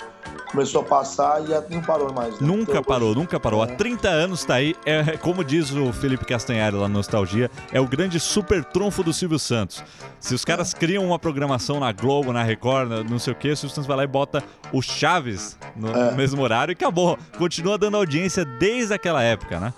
começou 0.51 0.81
a 0.81 0.83
passar 0.83 1.41
e 1.43 1.73
não 1.73 1.81
parou 1.81 2.11
mais. 2.13 2.31
né? 2.39 2.47
Nunca 2.47 2.71
Então, 2.71 2.83
parou, 2.83 3.13
nunca 3.15 3.39
parou. 3.39 3.61
Há 3.61 3.65
É. 3.67 3.75
30 3.75 4.07
anos 4.09 4.43
tá 4.43 4.55
aí. 4.55 4.75
É, 4.85 5.17
como 5.17 5.43
diz 5.43 5.71
o 5.71 5.91
Felipe 5.93 6.25
Castanhari 6.25 6.75
lá 6.75 6.87
no 6.87 6.95
Nostalgia, 6.95 7.49
é 7.71 7.79
o 7.79 7.87
grande 7.87 8.19
super 8.19 8.63
trunfo 8.65 9.03
do 9.03 9.13
Silvio 9.13 9.39
Santos. 9.39 9.83
Se 10.19 10.33
os 10.33 10.43
caras 10.43 10.73
criam 10.73 11.05
uma 11.05 11.19
programação 11.19 11.79
na 11.79 11.91
Globo, 11.91 12.33
na 12.33 12.43
Record, 12.43 13.09
não 13.09 13.19
sei 13.19 13.33
o 13.33 13.35
que, 13.35 13.49
o 13.51 13.55
Silvio 13.57 13.73
Santos 13.75 13.87
vai 13.87 13.97
lá 13.97 14.03
e 14.03 14.07
bota 14.07 14.43
o 14.73 14.81
Chaves 14.81 15.57
no, 15.75 15.89
É. 15.89 16.11
no 16.11 16.17
mesmo 16.17 16.41
horário 16.41 16.71
e 16.71 16.73
acabou. 16.73 17.17
Continua 17.37 17.77
dando 17.77 17.97
audiência 17.97 18.43
desde 18.43 18.93
aquela 18.93 19.23
época, 19.23 19.59
né? 19.59 19.73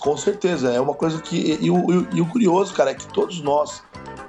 Com 0.00 0.16
certeza, 0.16 0.70
é 0.72 0.80
uma 0.80 0.94
coisa 0.94 1.20
que. 1.20 1.58
E, 1.60 1.70
o, 1.70 1.90
e 1.92 1.96
o- 1.98 2.08
e 2.14 2.20
o 2.20 2.26
curioso, 2.26 2.74
cara, 2.74 2.90
é 2.90 2.94
que 2.94 3.06
todos 3.08 3.40
nós, 3.40 3.82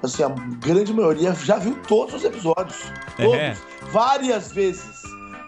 assim, 0.04 0.24
a 0.24 0.30
grande 0.60 0.94
maioria 0.94 1.34
já 1.34 1.58
viu 1.58 1.78
todos 1.88 2.16
os 2.16 2.24
episódios. 2.24 2.78
Todos. 3.16 3.34
É. 3.34 3.56
Várias 3.92 4.52
vezes. 4.52 5.07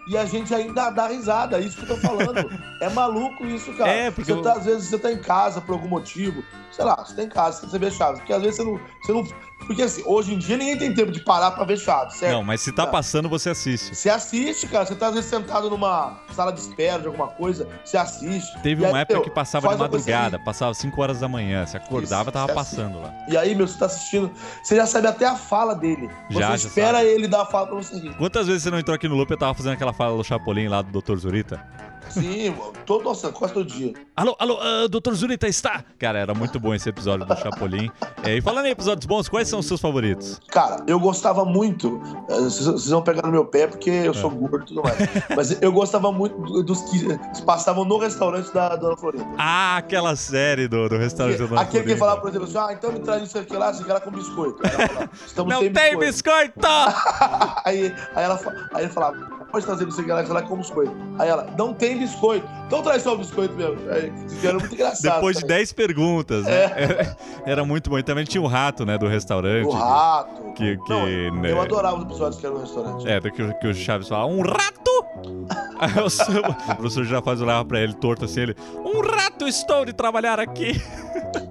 E 0.10 0.18
a 0.18 0.26
gente 0.26 0.54
ainda 0.56 0.90
dá 0.90 1.08
risada, 1.08 1.60
é 1.60 1.62
isso 1.62 1.78
que 1.78 1.84
eu 1.84 1.96
tô 1.96 2.02
falando. 2.02 2.50
é 2.82 2.90
maluco 2.90 3.46
isso, 3.46 3.72
cara. 3.74 3.92
É, 3.92 4.10
porque 4.10 4.34
você 4.34 4.40
eu- 4.40 4.42
tá, 4.42 4.54
às 4.54 4.66
vezes 4.66 4.90
você 4.90 4.98
tá 4.98 5.12
em 5.12 5.20
casa 5.20 5.62
por 5.62 5.74
algum 5.74 5.88
motivo. 5.88 6.44
Sei 6.72 6.84
lá, 6.84 6.96
você 6.96 7.16
tá 7.16 7.24
em 7.24 7.30
casa, 7.30 7.68
você 7.68 7.78
vê 7.78 7.92
Chaves. 7.92 8.20
Porque 8.20 8.34
às 8.34 8.42
vezes 8.42 8.58
você 8.58 8.64
não. 8.64 8.80
Você 9.04 9.14
não 9.14 9.24
porque 9.66 9.82
assim, 9.84 10.02
hoje 10.06 10.34
em 10.34 10.38
dia 10.38 10.58
ninguém 10.58 10.78
tem 10.78 10.94
tempo 10.94 11.12
de 11.12 11.20
parar 11.20 11.52
pra 11.52 11.64
ver 11.64 11.78
Chaves, 11.78 12.16
certo? 12.16 12.34
Não, 12.34 12.44
mas 12.44 12.62
se 12.62 12.72
tá 12.72 12.88
passando, 12.88 13.28
você 13.30 13.50
assiste. 13.50 13.94
Você 13.94 14.10
assiste, 14.10 14.68
cara. 14.68 14.86
Você 14.86 14.96
tá 14.96 15.08
às 15.08 15.14
vezes 15.14 15.30
sentado 15.30 15.70
numa 15.70 16.18
sala 16.32 16.52
de 16.52 16.60
espera 16.60 17.00
de 17.00 17.08
alguma 17.08 17.28
coisa, 17.28 17.68
você 17.84 17.98
assiste. 17.98 18.52
Teve 18.62 18.84
uma 18.84 18.96
aí, 18.96 19.02
época 19.02 19.20
meu, 19.20 19.24
que 19.24 19.30
passava 19.30 19.68
de 19.70 19.78
madrugada, 19.78 20.40
passava 20.40 20.74
5 20.74 21.02
horas 21.02 21.20
da 21.20 21.28
manhã. 21.28 21.66
Você 21.66 21.78
acordava, 21.78 22.24
Isso, 22.24 22.32
tava 22.32 22.54
passando 22.54 23.02
lá. 23.02 23.14
E 23.28 23.38
aí, 23.38 23.54
meu, 23.54 23.68
você 23.68 23.78
tá 23.78 23.86
assistindo, 23.86 24.32
você 24.64 24.76
já 24.76 24.86
sabe 24.86 25.08
até 25.08 25.26
a 25.26 25.36
fala 25.36 25.76
dele. 25.76 26.10
Você 26.30 26.40
Já, 26.40 26.48
já 26.48 26.56
espera 26.56 26.98
sabe. 27.00 27.10
ele 27.10 27.28
dar 27.28 27.42
a 27.42 27.46
fala 27.46 27.68
pra 27.68 27.76
você 27.76 27.96
rir. 28.00 28.16
Quantas 28.16 28.48
vezes 28.48 28.64
você 28.64 28.72
não 28.72 28.80
entrou 28.80 28.96
aqui 28.96 29.08
no 29.08 29.16
loop 29.16 29.30
e 29.30 29.34
eu 29.34 29.38
tava 29.38 29.54
fazendo 29.54 29.74
aquela 29.74 29.94
fala 30.00 30.16
do 30.16 30.24
Chapolin 30.24 30.70
lá 30.70 30.82
do 30.82 31.02
Dr. 31.02 31.18
Zurita? 31.18 31.62
Sim, 32.10 32.56
todo, 32.88 33.04
nossa, 33.04 33.32
quase 33.32 33.54
todo 33.54 33.66
dia. 33.68 33.94
Alô, 34.16 34.36
alô, 34.40 34.58
ah, 34.60 34.88
Dr. 34.90 35.14
Zurita 35.14 35.48
está? 35.48 35.84
Cara, 36.00 36.18
era 36.18 36.34
muito 36.34 36.60
bom 36.60 36.74
esse 36.74 36.90
episódio 36.90 37.24
do 37.24 37.36
Chapolin. 37.36 37.92
É, 38.24 38.36
e 38.38 38.42
falando 38.42 38.66
em 38.66 38.70
episódios 38.72 39.06
bons, 39.06 39.30
quais 39.30 39.48
são 39.48 39.60
os 39.60 39.68
seus 39.68 39.80
favoritos? 39.80 40.40
Cara, 40.48 40.84
eu 40.88 41.00
gostava 41.00 41.46
muito. 41.46 42.02
eh, 42.28 42.36
Vocês, 42.40 42.88
vão 42.90 43.04
pegar 43.04 43.22
no 43.24 43.32
meu 43.32 43.46
pé 43.46 43.68
porque 43.68 43.92
eu 43.92 44.14
sou 44.16 44.32
gordo 44.32 44.64
e 44.64 44.66
tudo 44.66 44.82
mais. 44.82 44.98
Mas 45.36 45.62
eu 45.62 45.72
gostava 45.72 46.12
muito 46.12 46.36
do- 46.42 46.64
dos 46.64 46.82
que 46.90 47.06
passavam 47.46 47.86
no 47.86 48.00
restaurante 48.00 48.52
da 48.52 48.76
Dona 48.76 48.98
Florinda. 48.98 49.28
Ah, 49.38 49.78
aquela 49.78 50.16
série 50.16 50.68
do, 50.68 50.90
do 50.90 50.98
restaurante 50.98 51.38
do 51.38 51.48
Dona 51.50 51.62
Aquele 51.62 51.84
que 51.84 51.96
Florinda. 51.96 52.00
falava, 52.00 52.22
por 52.22 52.30
exemplo, 52.32 52.48
assim, 52.48 52.58
ah, 52.58 52.74
então 52.74 52.92
me 52.92 53.00
traz 53.02 53.22
isso 53.22 53.38
aqui 53.38 53.56
lá, 53.56 53.70
isso 53.70 53.82
aqui 53.84 53.92
lá 53.92 54.00
com 54.02 54.10
biscoito. 54.10 54.58
Falava, 54.68 55.10
Não 55.54 55.60
tem 55.60 55.70
biscoito. 55.72 56.00
biscoito! 56.00 56.60
Aí, 57.66 57.94
aí, 58.16 58.24
ela, 58.24 58.40
aí 58.74 58.84
ele 58.86 58.92
falava, 58.92 59.18
pode 59.52 59.66
trazer 59.66 59.84
o 59.84 59.88
que 59.94 60.32
lá, 60.32 60.42
como 60.44 60.58
biscoito. 60.62 60.96
Aí 61.18 61.30
ela, 61.30 61.48
não 61.58 61.74
tem 61.74 61.98
biscoito. 61.98 62.48
Então 62.68 62.82
traz 62.82 63.02
só 63.04 63.14
o 63.14 63.18
biscoito 63.18 63.54
mesmo. 63.56 63.78
Aí, 63.92 64.12
era 64.44 64.60
muito 64.60 64.74
engraçado. 64.74 65.16
Depois 65.16 65.36
de 65.38 65.42
também. 65.44 65.58
10 65.58 65.74
perguntas, 65.74 66.46
né? 66.46 66.64
Era, 66.76 67.18
era 67.46 67.66
muito 67.66 67.90
bom. 67.90 67.98
E 67.98 68.04
também 68.04 68.26
tinha 68.26 68.42
o 68.42 68.48
rato, 68.48 68.86
né, 68.86 68.98
do 68.98 69.08
restaurante. 69.08 69.66
O 69.66 69.72
rato. 69.72 70.54
Que, 70.54 70.78
que, 70.78 70.90
Não, 70.90 71.42
né, 71.42 71.52
Eu 71.52 71.62
adorava 71.62 71.98
os 71.98 72.04
episódios 72.04 72.40
que 72.40 72.46
era 72.46 72.56
no 72.56 72.62
restaurante. 72.62 73.08
É, 73.08 73.20
do 73.20 73.32
que, 73.32 73.42
o- 73.42 73.60
que 73.60 73.68
o 73.68 73.74
Chaves 73.74 74.08
fala, 74.08 74.26
um 74.26 74.42
rato! 74.42 74.90
Aí 75.80 75.92
o, 75.92 76.76
professor 76.76 77.04
já 77.06 77.22
faz 77.22 77.42
olhar 77.42 77.64
pra 77.66 77.80
ele 77.80 77.94
torto 77.94 78.26
assim, 78.26 78.42
ele, 78.42 78.56
um 78.86 79.02
rato 79.02 79.48
estou 79.48 79.86
de 79.86 79.94
trabalhar 79.94 80.40
aqui. 80.40 80.82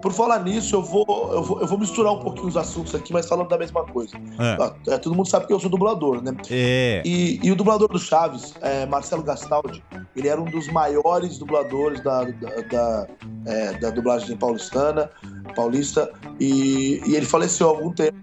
Por 0.01 0.13
falar 0.13 0.43
nisso, 0.45 0.77
eu 0.77 0.83
vou, 0.83 1.05
eu, 1.33 1.43
vou, 1.43 1.61
eu 1.61 1.67
vou 1.67 1.79
misturar 1.79 2.13
um 2.13 2.19
pouquinho 2.21 2.49
os 2.49 2.57
assuntos 2.57 2.95
aqui, 2.95 3.13
mas 3.13 3.27
falando 3.29 3.49
da 3.49 3.59
mesma 3.59 3.85
coisa. 3.85 4.17
Ah, 4.39 4.57
Ah, 4.61 4.75
é, 4.93 4.99
todo 4.99 5.15
mundo 5.15 5.29
sabe 5.29 5.47
que 5.47 5.53
eu 5.53 5.61
sou 5.61 5.71
dublador, 5.71 6.23
né? 6.23 6.33
é, 6.51 7.03
E, 7.05 7.41
e 7.43 7.51
o 7.51 7.57
dublador 7.57 7.89
do 7.89 7.99
Chaves, 7.99 8.55
é, 8.61 8.87
Marcelo 8.87 9.23
Gastaldi, 9.23 9.83
ele 10.17 10.29
era 10.29 10.41
um 10.41 10.45
dos 10.45 10.69
maiores 10.69 11.39
dubladores 11.39 12.01
da, 12.03 12.25
da, 12.25 12.61
da, 12.71 13.07
é, 13.47 13.73
da 13.79 13.91
dublagem 13.91 14.37
paulistana, 14.37 15.11
paulista, 15.55 16.11
e, 16.41 17.01
e 17.07 17.15
ele 17.17 17.27
faleceu 17.27 17.69
há 17.69 17.71
algum 17.71 17.93
tempo. 17.93 18.17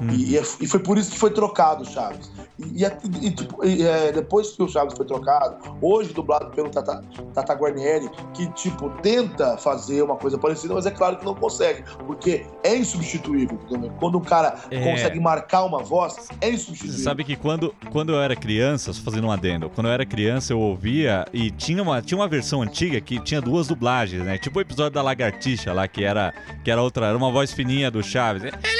Hum. 0.00 0.08
E, 0.10 0.32
e 0.32 0.38
é- 0.38 0.42
e 0.60 0.66
foi 0.66 0.80
por 0.80 0.96
isso 0.98 1.10
que 1.12 1.18
foi 1.18 1.30
trocado 1.30 1.82
o 1.82 1.86
Chaves. 1.86 2.30
E, 2.58 2.80
e 2.80 2.84
é- 2.84 2.98
e, 3.20 3.30
tipo, 3.30 3.64
e, 3.64 3.82
é, 3.82 4.12
depois 4.12 4.50
que 4.52 4.62
o 4.62 4.68
Chaves 4.68 4.94
foi 4.96 5.06
trocado, 5.06 5.56
hoje 5.82 6.12
dublado 6.12 6.50
pelo 6.50 6.70
Tata, 6.70 7.02
Tata 7.34 7.54
Guarnieri, 7.54 8.08
que 8.34 8.46
tipo 8.52 8.90
tenta 9.02 9.56
fazer 9.58 10.02
uma 10.02 10.16
coisa 10.16 10.38
parecida, 10.38 10.74
mas 10.74 10.86
é 10.86 10.90
claro 10.90 11.16
que 11.18 11.24
não 11.24 11.34
consegue, 11.34 11.84
porque 12.06 12.46
é 12.64 12.76
insubstituível. 12.76 13.58
entendeu? 13.68 13.92
Quando 13.98 14.18
um 14.18 14.22
cara 14.22 14.54
É. 14.70 14.80
consegue 14.90 15.20
marcar 15.20 15.64
uma 15.64 15.82
voz, 15.82 16.28
é 16.40 16.46
Você 16.46 16.52
insubstituível. 16.54 17.04
sabe 17.04 17.24
que 17.24 17.36
quando, 17.36 17.74
quando 17.90 18.12
eu 18.12 18.20
era 18.20 18.34
criança, 18.36 18.92
só 18.92 19.02
fazendo 19.02 19.26
um 19.26 19.30
adendo, 19.32 19.70
quando 19.70 19.86
eu 19.88 19.92
era 19.92 20.04
criança 20.06 20.52
eu 20.52 20.58
ouvia 20.60 21.24
e 21.32 21.50
tinha 21.50 21.82
uma, 21.82 22.00
tinha 22.02 22.16
uma 22.18 22.28
versão 22.28 22.62
antiga 22.62 23.00
que 23.00 23.18
tinha 23.20 23.40
duas 23.40 23.66
dublagens, 23.68 24.22
né? 24.24 24.38
Tipo 24.38 24.58
o 24.58 24.62
episódio 24.62 24.92
da 24.92 25.02
lagartixa 25.02 25.72
lá, 25.72 25.86
que 25.86 26.02
era, 26.04 26.32
que 26.64 26.70
era 26.70 26.80
outra, 26.82 27.06
era 27.06 27.16
uma 27.16 27.30
voz 27.30 27.52
fininha 27.52 27.90
do 27.90 28.02
Chaves. 28.02 28.42
Ele 28.44 28.79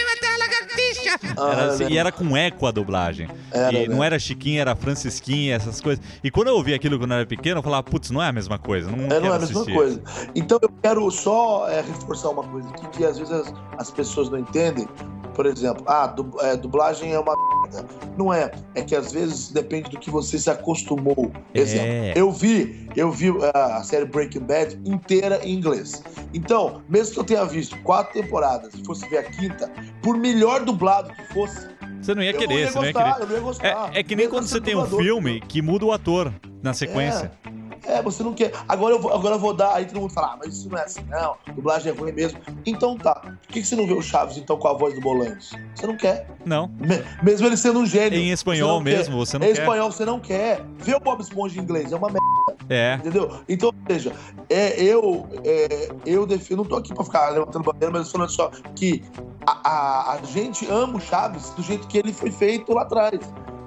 Era 1.36 1.64
assim, 1.66 1.78
lembro. 1.84 1.94
e 1.94 1.98
era 1.98 2.12
com 2.12 2.36
eco 2.36 2.66
a 2.66 2.70
dublagem. 2.70 3.28
Era, 3.50 3.72
e 3.76 3.88
né? 3.88 3.94
não 3.94 4.02
era 4.04 4.18
Chiquinha, 4.18 4.60
era 4.60 4.76
Francisquinha, 4.76 5.54
essas 5.56 5.80
coisas. 5.80 6.04
E 6.22 6.30
quando 6.30 6.48
eu 6.48 6.54
ouvia 6.54 6.76
aquilo 6.76 6.98
quando 6.98 7.10
eu 7.12 7.16
era 7.18 7.26
pequeno, 7.26 7.58
eu 7.58 7.62
falava, 7.62 7.82
putz, 7.82 8.10
não 8.10 8.22
é 8.22 8.28
a 8.28 8.32
mesma 8.32 8.58
coisa. 8.58 8.90
Não, 8.90 9.04
É, 9.04 9.20
não 9.20 9.32
é 9.32 9.36
a 9.36 9.38
mesma 9.38 9.60
assistir. 9.60 9.74
coisa. 9.74 10.02
Então 10.34 10.58
eu 10.62 10.70
quero 10.82 11.10
só 11.10 11.68
é, 11.68 11.80
reforçar 11.82 12.30
uma 12.30 12.42
coisa 12.44 12.68
aqui 12.70 12.86
que 12.88 13.04
às 13.04 13.18
vezes 13.18 13.32
as, 13.32 13.52
as 13.78 13.90
pessoas 13.90 14.28
não 14.30 14.38
entendem. 14.38 14.86
Por 15.34 15.46
exemplo, 15.46 15.84
ah, 15.87 16.06
du- 16.06 16.30
é, 16.40 16.56
dublagem 16.56 17.12
é 17.12 17.18
uma 17.18 17.34
merda. 17.62 17.87
Não 18.18 18.32
é. 18.32 18.50
É 18.75 18.82
que 18.82 18.94
às 18.96 19.12
vezes 19.12 19.50
depende 19.50 19.90
do 19.90 19.99
que 19.99 20.10
você 20.10 20.38
se 20.38 20.50
acostumou. 20.50 21.30
Exemplo, 21.54 21.87
É. 21.87 22.12
eu 22.16 22.30
vi, 22.30 22.88
eu 22.96 23.10
vi 23.10 23.32
ah, 23.54 23.76
a 23.76 23.82
série 23.82 24.04
Breaking 24.04 24.40
Bad 24.40 24.78
inteira 24.84 25.40
em 25.44 25.54
inglês. 25.54 26.02
Então, 26.34 26.82
mesmo 26.88 27.14
que 27.14 27.20
eu 27.20 27.25
tenha 27.25 27.44
visto 27.44 27.80
quatro 27.82 28.20
temporadas 28.20 28.75
e 28.75 28.84
fosse 28.84 29.08
ver 29.08 29.18
a 29.18 29.22
quinta, 29.25 29.70
por 30.02 30.16
melhor 30.16 30.64
dublado 30.64 31.12
que 31.12 31.32
fosse, 31.32 31.68
Você 32.00 32.14
não 32.14 32.22
ia 32.22 32.30
eu 32.30 32.32
não 32.34 32.40
querer, 32.40 32.54
ia 32.60 32.66
você 32.72 32.78
não 32.78 32.84
ia 32.87 32.92
querer. 32.92 33.14
eu 33.20 33.26
não 33.26 33.34
ia 33.37 33.40
gostar. 33.40 33.90
É, 33.94 34.00
é 34.00 34.02
que 34.02 34.16
nem 34.16 34.26
Mesmo 34.26 34.30
quando 34.38 34.46
você 34.49 34.60
tem 34.60 34.76
um 34.76 34.87
filme 34.87 35.40
que 35.40 35.60
muda 35.62 35.84
o 35.87 35.92
ator 35.92 36.32
na 36.62 36.72
sequência. 36.75 37.30
É, 37.46 37.59
você 38.02 38.23
não 38.23 38.32
quer. 38.32 38.52
Agora 38.68 38.94
eu 38.94 39.00
vou, 39.00 39.12
agora 39.12 39.35
eu 39.35 39.38
vou 39.38 39.52
dar. 39.54 39.75
Aí 39.75 39.85
todo 39.87 40.00
mundo 40.00 40.12
fala, 40.12 40.35
ah, 40.35 40.37
mas 40.38 40.56
isso 40.56 40.68
não 40.68 40.78
é 40.78 40.85
assim, 40.85 41.02
não. 41.09 41.37
Dublagem 41.54 41.92
é 41.92 41.94
ruim 41.94 42.12
mesmo. 42.12 42.38
Então 42.64 42.97
tá. 42.97 43.14
Por 43.14 43.37
que, 43.49 43.61
que 43.61 43.66
você 43.66 43.75
não 43.76 43.87
vê 43.87 43.92
o 43.94 44.02
Chaves 44.02 44.37
então 44.37 44.56
com 44.56 44.68
a 44.68 44.73
voz 44.73 44.94
do 44.94 45.00
Bolanhos? 45.00 45.50
Você 45.75 45.87
não 45.87 45.97
quer. 45.97 46.26
Não. 46.44 46.68
Me- 46.78 47.02
mesmo 47.23 47.47
ele 47.47 47.56
sendo 47.56 47.80
um 47.80 47.87
gênio. 47.87 48.18
Em 48.18 48.30
espanhol 48.30 48.68
você 48.68 48.75
não 48.75 48.80
mesmo, 48.80 49.12
quer. 49.14 49.18
você 49.26 49.38
não 49.38 49.47
Em 49.47 49.52
quer. 49.52 49.61
espanhol 49.62 49.92
você 49.92 50.04
não 50.04 50.20
quer. 50.20 50.64
Vê 50.78 50.94
o 50.94 51.00
Bob 51.00 51.20
Esponja 51.20 51.59
em 51.59 51.62
inglês, 51.62 51.92
é 51.92 51.97
uma 51.97 52.09
merda, 52.09 52.64
É. 52.68 52.94
entendeu? 52.94 53.40
Então, 53.49 53.73
veja, 53.88 54.12
é, 54.49 54.80
eu, 54.82 55.26
é, 55.44 55.88
eu 56.06 56.26
defino, 56.26 56.62
não 56.62 56.68
tô 56.68 56.76
aqui 56.76 56.94
pra 56.94 57.04
ficar 57.04 57.28
levantando 57.30 57.64
bandeira, 57.64 57.92
mas 57.92 58.06
eu 58.06 58.12
falando 58.12 58.30
só 58.30 58.50
que 58.75 59.02
a, 59.47 59.68
a, 59.68 60.12
a 60.14 60.23
gente 60.23 60.66
ama 60.70 60.97
o 60.97 61.00
Chaves 61.00 61.50
do 61.50 61.62
jeito 61.62 61.87
que 61.88 61.99
ele 61.99 62.12
foi 62.12 62.30
feito 62.30 62.73
lá 62.73 62.82
atrás. 62.82 63.18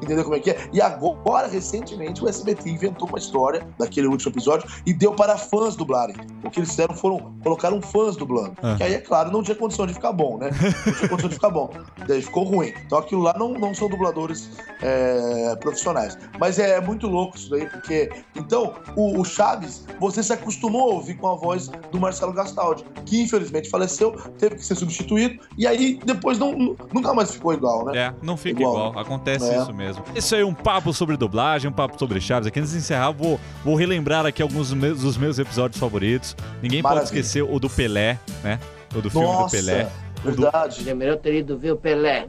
Entendeu 0.03 0.23
como 0.23 0.35
é 0.35 0.39
que 0.39 0.51
é? 0.51 0.69
E 0.71 0.81
agora, 0.81 1.47
recentemente, 1.47 2.23
o 2.23 2.27
SBT 2.29 2.69
inventou 2.69 3.07
uma 3.07 3.17
história 3.17 3.67
daquele 3.77 4.07
último 4.07 4.31
episódio 4.31 4.69
e 4.85 4.93
deu 4.93 5.13
para 5.13 5.37
fãs 5.37 5.75
dublarem. 5.75 6.15
O 6.43 6.49
que 6.49 6.59
eles 6.59 6.69
fizeram 6.69 6.95
foram 6.95 7.33
colocaram 7.43 7.81
fãs 7.81 8.15
dublando. 8.15 8.53
Ah. 8.61 8.75
Que 8.75 8.83
aí, 8.83 8.93
é 8.93 8.99
claro, 8.99 9.31
não 9.31 9.41
tinha 9.43 9.55
condição 9.55 9.85
de 9.87 9.93
ficar 9.93 10.11
bom, 10.11 10.37
né? 10.37 10.49
Não 10.85 10.93
tinha 10.93 11.09
condição 11.09 11.29
de 11.29 11.35
ficar 11.35 11.49
bom. 11.49 11.69
Daí 12.07 12.21
ficou 12.21 12.43
ruim. 12.43 12.73
Então 12.85 12.97
aquilo 12.97 13.21
lá 13.21 13.35
não, 13.37 13.53
não 13.53 13.73
são 13.73 13.89
dubladores 13.89 14.49
é, 14.81 15.55
profissionais. 15.57 16.17
Mas 16.39 16.59
é 16.59 16.79
muito 16.81 17.07
louco 17.07 17.35
isso 17.37 17.49
daí, 17.49 17.67
porque. 17.67 18.09
Então, 18.35 18.73
o, 18.95 19.19
o 19.19 19.25
Chaves, 19.25 19.85
você 19.99 20.21
se 20.23 20.33
acostumou 20.33 20.91
a 20.91 20.93
ouvir 20.95 21.15
com 21.15 21.27
a 21.27 21.35
voz 21.35 21.67
do 21.91 21.99
Marcelo 21.99 22.33
Gastaldi, 22.33 22.83
que 23.05 23.21
infelizmente 23.21 23.69
faleceu, 23.69 24.11
teve 24.37 24.55
que 24.55 24.65
ser 24.65 24.75
substituído, 24.75 25.39
e 25.57 25.65
aí 25.67 25.99
depois 26.05 26.37
não, 26.39 26.51
nu- 26.57 26.75
nunca 26.93 27.13
mais 27.13 27.31
ficou 27.31 27.53
igual, 27.53 27.85
né? 27.85 27.97
É, 27.97 28.13
não 28.21 28.35
fica 28.35 28.61
igual. 28.61 28.89
Igual. 28.89 28.99
Acontece 28.99 29.49
É. 29.49 29.57
isso 29.61 29.73
mesmo. 29.73 29.92
Isso 30.15 30.35
aí 30.35 30.41
é 30.41 30.45
um 30.45 30.53
papo 30.53 30.93
sobre 30.93 31.17
dublagem, 31.17 31.69
um 31.69 31.73
papo 31.73 31.97
sobre 31.97 32.19
Chaves. 32.21 32.47
Aqui 32.47 32.59
antes 32.59 32.71
de 32.71 32.77
encerrar, 32.77 33.11
vou, 33.11 33.39
vou 33.63 33.75
relembrar 33.75 34.25
aqui 34.25 34.41
alguns 34.41 34.69
dos 34.69 34.77
meus, 34.77 35.01
dos 35.01 35.17
meus 35.17 35.39
episódios 35.39 35.79
favoritos. 35.79 36.35
Ninguém 36.61 36.81
pode 36.81 36.95
Maravilha. 36.95 37.19
esquecer 37.19 37.41
o 37.43 37.59
do 37.59 37.69
Pelé, 37.69 38.17
né? 38.43 38.59
O 38.95 39.01
do 39.01 39.09
filme 39.09 39.25
Nossa, 39.27 39.57
do 39.57 39.65
Pelé. 39.65 39.89
verdade. 40.23 40.75
Seria 40.75 40.95
melhor 40.95 41.17
ter 41.17 41.33
ido 41.35 41.57
ver 41.57 41.71
o 41.71 41.77
Pelé. 41.77 42.27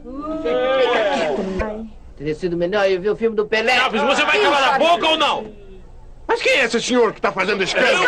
Teria 2.17 2.35
sido 2.35 2.55
melhor 2.55 2.89
eu 2.89 3.01
ver 3.01 3.09
o 3.09 3.15
filme 3.15 3.35
do 3.35 3.45
Pelé. 3.45 3.75
Chaves, 3.77 4.01
você 4.01 4.23
vai 4.25 4.41
calar 4.41 4.75
a 4.75 4.79
boca 4.79 5.07
ou 5.07 5.17
não? 5.17 5.64
Mas 6.27 6.41
quem 6.41 6.53
é 6.53 6.65
esse 6.65 6.81
senhor 6.81 7.13
que 7.13 7.21
tá 7.21 7.31
fazendo 7.31 7.61
escândalo? 7.63 8.03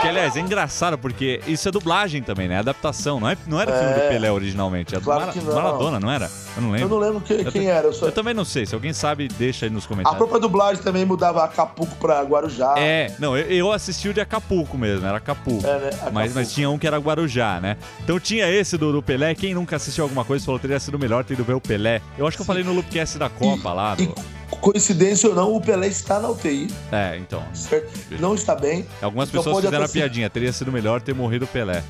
Que, 0.00 0.08
aliás, 0.08 0.34
é 0.36 0.40
engraçado 0.40 0.96
porque 0.96 1.40
isso 1.46 1.68
é 1.68 1.72
dublagem 1.72 2.22
também, 2.22 2.48
né? 2.48 2.58
Adaptação. 2.58 3.20
Não, 3.20 3.28
é, 3.28 3.36
não 3.46 3.60
era 3.60 3.70
filme 3.72 3.90
É. 3.90 3.94
do 3.94 4.08
Pelé 4.08 4.32
originalmente. 4.32 4.94
É 4.94 4.98
do 4.98 5.04
Claro 5.04 5.20
Mara- 5.20 5.32
que 5.32 5.40
não. 5.40 5.54
Maradona, 5.54 6.00
não 6.00 6.10
era? 6.10 6.30
Eu 6.56 6.62
não 6.62 6.68
Eu 6.68 6.72
lembro. 6.74 6.88
não 6.88 6.98
lembro 6.98 7.20
que- 7.20 7.34
Eu 7.34 7.52
quem 7.52 7.62
te- 7.62 7.68
era. 7.68 7.86
Eu 7.88 7.92
só... 7.92 8.06
Eu 8.06 8.12
também 8.12 8.32
não 8.32 8.44
sei. 8.44 8.64
Se 8.64 8.74
alguém 8.74 8.92
sabe, 8.94 9.28
deixa 9.28 9.66
aí 9.66 9.70
nos 9.70 9.84
A 9.84 9.88
comentários. 9.88 10.18
própria 10.18 10.40
dublagem 10.40 10.82
também 10.82 11.04
mudava 11.04 11.44
Acapulco 11.44 11.94
pra 11.96 12.22
Guarujá. 12.22 12.74
É, 12.78 13.12
não, 13.18 13.36
eu, 13.36 13.46
eu 13.50 13.72
assisti 13.72 14.08
o 14.08 14.14
de 14.14 14.20
Acapulco 14.22 14.78
mesmo, 14.78 15.06
era 15.06 15.18
Acapulco. 15.18 15.66
É, 15.66 15.78
né? 15.78 15.88
Acapulco. 15.88 16.12
Mas, 16.14 16.34
mas 16.34 16.52
tinha 16.52 16.68
um 16.70 16.78
que 16.78 16.86
era 16.86 16.96
Guarujá, 16.98 17.60
né? 17.60 17.76
Então 18.02 18.18
tinha 18.18 18.48
esse 18.50 18.76
do, 18.78 18.90
do 18.92 19.02
Pelé. 19.02 19.34
Quem 19.34 19.52
nunca 19.54 19.76
assistiu 19.76 20.04
alguma 20.04 20.24
coisa 20.24 20.44
falou 20.44 20.58
teria 20.58 20.80
sido 20.80 20.98
melhor 20.98 21.24
ter 21.24 21.34
ido 21.34 21.44
ver 21.44 21.54
o 21.54 21.60
Pelé. 21.60 22.00
Eu 22.16 22.26
acho 22.26 22.36
que 22.36 22.42
eu 22.42 22.46
falei 22.46 22.64
no 22.64 22.72
Loopcast 22.72 23.18
da 23.18 23.28
Copa 23.28 23.72
lá. 23.72 23.94
E 23.98 24.06
do- 24.06 24.14
coincidência 24.56 25.28
ou 25.28 25.34
não, 25.34 25.54
o 25.54 25.60
Pelé 25.60 25.86
está 25.88 26.18
na 26.20 26.28
UTI, 26.30 26.68
É, 26.92 27.16
então. 27.16 27.42
certo? 27.54 27.92
Não 28.20 28.34
está 28.34 28.54
bem. 28.54 28.86
Algumas 29.02 29.28
Então 29.28 29.42
pessoas 29.42 29.64
fizeram 29.64 29.84
a 29.84 29.88
piadinha. 29.88 30.28
Teria 30.30 30.52
sido 30.52 30.70
melhor 30.72 31.00
ter 31.00 31.14
morrido 31.14 31.44
o 31.44 31.48
Pelé. 31.48 31.82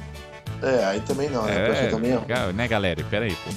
É, 0.63 0.85
aí 0.85 1.01
também 1.01 1.29
não, 1.29 1.45
né? 1.45 1.67
Poxa, 1.69 1.89
também 1.89 2.13
é. 2.13 2.53
né, 2.53 2.69
galera? 2.69 3.03
Pera 3.11 3.25
aí, 3.27 3.35
pô. 3.35 3.51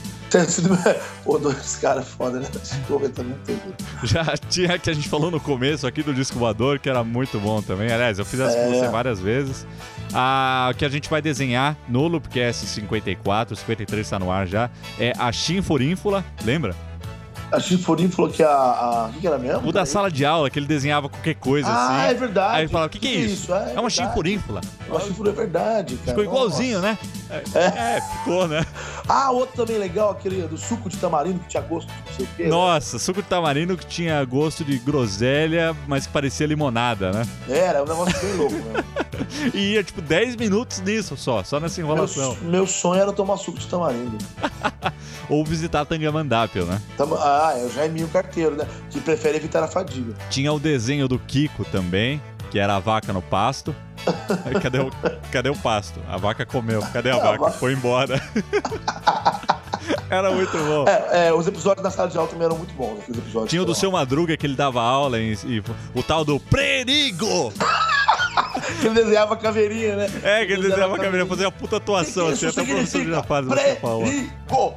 Pô, 1.23 1.37
dois 1.37 1.77
caras 1.77 2.05
foda, 2.07 2.39
né? 2.39 2.47
Jeito. 2.89 3.25
Já 4.03 4.35
tinha 4.49 4.77
que 4.77 4.89
a 4.89 4.93
gente 4.93 5.07
falou 5.07 5.31
no 5.31 5.39
começo 5.39 5.87
aqui 5.87 6.03
do 6.03 6.13
disco 6.13 6.37
voador, 6.37 6.79
que 6.79 6.89
era 6.89 7.03
muito 7.03 7.39
bom 7.39 7.61
também. 7.61 7.91
Aliás, 7.91 8.19
eu 8.19 8.25
fiz 8.25 8.39
essa 8.41 8.55
com 8.57 8.73
É. 8.73 8.79
você 8.79 8.87
várias 8.89 9.19
vezes. 9.21 9.65
Ah, 10.13 10.71
que 10.77 10.83
a 10.83 10.89
gente 10.89 11.09
vai 11.09 11.21
desenhar 11.21 11.77
no 11.87 12.07
Loopcast 12.07 12.65
54, 12.65 13.55
53 13.55 14.05
está 14.05 14.19
no 14.19 14.31
ar 14.31 14.45
já, 14.47 14.69
é 14.99 15.13
a 15.17 15.31
Chinforínfula, 15.31 16.23
lembra? 16.43 16.75
A 17.51 17.59
Chiforim 17.59 18.09
falou 18.09 18.29
que 18.29 18.43
a. 18.43 18.49
a... 18.49 19.05
O 19.09 19.13
que, 19.13 19.21
que 19.21 19.27
era 19.27 19.37
mesmo? 19.37 19.67
O 19.69 19.71
da 19.71 19.85
sala 19.85 20.11
de 20.11 20.25
aula, 20.25 20.49
que 20.49 20.59
ele 20.59 20.65
desenhava 20.65 21.07
qualquer 21.07 21.35
coisa 21.35 21.69
Ah, 21.69 22.01
assim. 22.03 22.09
é 22.09 22.13
verdade. 22.13 22.55
Aí 22.55 22.61
ele 22.63 22.67
falava, 22.71 22.87
o 22.87 22.89
que, 22.89 22.99
que 22.99 23.07
é 23.07 23.11
isso? 23.11 23.53
É, 23.53 23.57
É, 23.57 23.59
uma 23.59 23.67
verdade. 23.87 23.93
chinforínfula. 23.93 24.61
Uma 24.89 24.99
Chiforim 24.99 25.29
é 25.29 25.33
verdade, 25.33 25.95
cara. 25.97 26.09
Ficou 26.09 26.23
igualzinho, 26.23 26.79
né? 26.81 26.97
É, 27.29 27.95
é, 27.97 28.01
ficou, 28.01 28.47
né? 28.47 28.65
Ah, 29.07 29.31
outro 29.31 29.65
também 29.65 29.77
legal, 29.77 30.11
aquele 30.11 30.41
do 30.43 30.57
suco 30.57 30.89
de 30.89 30.97
tamarindo 30.97 31.39
que 31.39 31.47
tinha 31.47 31.63
gosto 31.63 31.87
de 31.87 31.93
não 32.09 32.13
sei 32.15 32.25
o 32.25 32.29
quê. 32.35 32.43
né? 32.43 32.49
Nossa, 32.49 32.99
suco 32.99 33.21
de 33.21 33.27
tamarindo 33.27 33.77
que 33.77 33.85
tinha 33.85 34.23
gosto 34.25 34.63
de 34.65 34.77
groselha, 34.79 35.75
mas 35.87 36.05
que 36.07 36.13
parecia 36.13 36.45
limonada, 36.47 37.11
né? 37.11 37.25
Era, 37.49 37.83
um 37.83 37.85
negócio 37.85 38.19
bem 38.19 38.35
louco, 38.35 38.55
né? 38.55 38.83
E 39.53 39.73
ia, 39.73 39.83
tipo, 39.83 39.99
10 40.01 40.35
minutos 40.35 40.79
nisso 40.81 41.17
só, 41.17 41.43
só 41.43 41.59
nessa 41.59 41.81
enrolação. 41.81 42.37
meu, 42.41 42.51
meu 42.51 42.67
sonho 42.67 43.01
era 43.01 43.11
tomar 43.11 43.35
suco 43.37 43.57
de 43.57 43.65
tamarindo. 43.67 44.15
Ou 45.29 45.43
visitar 45.43 45.85
Tangamandápio, 45.85 46.65
né? 46.65 46.81
Ah, 47.19 47.53
é 47.57 47.63
o 47.65 47.69
Jaiminho 47.69 48.07
Carteiro, 48.07 48.55
né? 48.55 48.65
Que 48.89 48.99
prefere 49.01 49.37
evitar 49.37 49.61
a 49.63 49.67
fadiga. 49.67 50.13
Tinha 50.29 50.51
o 50.53 50.59
desenho 50.59 51.07
do 51.07 51.19
Kiko 51.19 51.65
também, 51.65 52.21
que 52.49 52.57
era 52.59 52.75
a 52.75 52.79
vaca 52.79 53.11
no 53.11 53.21
pasto. 53.21 53.75
Cadê 54.61 54.79
o, 54.79 54.89
cadê 55.31 55.49
o 55.49 55.55
pasto? 55.55 55.99
A 56.07 56.15
vaca 56.17 56.45
comeu. 56.45 56.81
Cadê 56.93 57.11
a 57.11 57.17
vaca? 57.17 57.51
Foi 57.51 57.73
embora. 57.73 58.21
Era 60.09 60.31
muito 60.31 60.57
bom. 60.57 60.85
É, 60.87 61.27
é, 61.27 61.33
os 61.33 61.45
episódios 61.47 61.83
na 61.83 61.91
sala 61.91 62.09
de 62.09 62.17
aula 62.17 62.29
também 62.29 62.45
eram 62.45 62.57
muito 62.57 62.73
bons. 62.73 62.99
Episódios 63.09 63.49
Tinha 63.49 63.61
o 63.61 63.65
do 63.65 63.75
seu 63.75 63.91
Madruga 63.91 64.37
que 64.37 64.45
ele 64.45 64.55
dava 64.55 64.81
aula 64.81 65.19
em- 65.19 65.33
e 65.45 65.61
o 65.93 66.01
tal 66.03 66.23
do 66.23 66.39
perigo! 66.39 67.51
Que 68.81 68.85
ele 68.87 68.95
desenhava 68.95 69.35
caveirinha, 69.37 69.95
né? 69.95 70.09
É, 70.21 70.45
que 70.45 70.51
ele 70.53 70.61
desenhava 70.67 70.95
a 70.95 70.99
câmera, 70.99 71.25
fazia 71.25 71.47
a 71.47 71.51
puta 71.51 71.77
atuação, 71.77 72.27
assim, 72.27 72.45
até 72.47 72.61
o 72.61 72.65
professor 72.65 73.05
já 73.05 73.23
faz. 73.23 73.47
Perigo! 73.47 74.75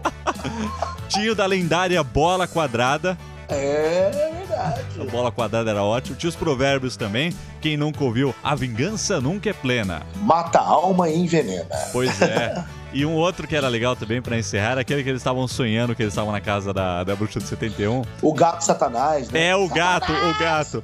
Tinha 1.09 1.33
o 1.33 1.35
da 1.35 1.47
lendária 1.47 2.03
bola 2.03 2.47
quadrada, 2.47 3.17
É 3.49 4.11
verdade. 4.13 4.37
verdade. 4.37 5.01
A 5.01 5.05
bola 5.11 5.33
quadrada 5.33 5.71
era 5.71 5.83
ótimo. 5.83 6.17
Tinha 6.17 6.29
os 6.31 6.37
provérbios 6.37 6.97
também. 6.97 7.33
Quem 7.61 7.77
nunca 7.77 8.03
ouviu, 8.05 8.35
a 8.43 8.55
vingança 8.55 9.21
nunca 9.21 9.51
é 9.51 9.53
plena. 9.53 10.03
Mata 10.17 10.59
a 10.61 10.67
alma 10.67 11.09
e 11.09 11.19
envenena. 11.19 11.67
Pois 11.93 12.21
é. 12.23 12.63
E 12.93 13.07
um 13.07 13.15
outro 13.15 13.47
que 13.47 13.55
era 13.55 13.69
legal 13.69 13.95
também 13.95 14.21
pra 14.21 14.37
encerrar, 14.37 14.77
aquele 14.77 15.05
que 15.05 15.09
eles 15.09 15.21
estavam 15.21 15.47
sonhando 15.47 15.95
que 15.95 16.03
eles 16.03 16.13
estavam 16.13 16.33
na 16.33 16.41
casa 16.41 16.75
da, 16.75 17.05
da 17.05 17.15
bruxa 17.15 17.39
de 17.39 17.47
71. 17.47 18.03
O 18.21 18.35
gato 18.35 18.63
satanás, 18.65 19.31
né? 19.31 19.47
É 19.47 19.55
o 19.55 19.69
gato, 19.69 20.11
o 20.13 20.37
gato. 20.41 20.83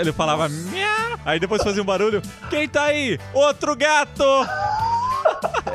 Ele 0.00 0.10
falava 0.10 0.48
miau, 0.48 1.18
aí 1.22 1.38
depois 1.38 1.62
fazia 1.62 1.82
um 1.82 1.84
barulho. 1.84 2.22
Quem 2.48 2.66
tá 2.66 2.84
aí? 2.84 3.20
Outro 3.34 3.76
gato! 3.76 4.24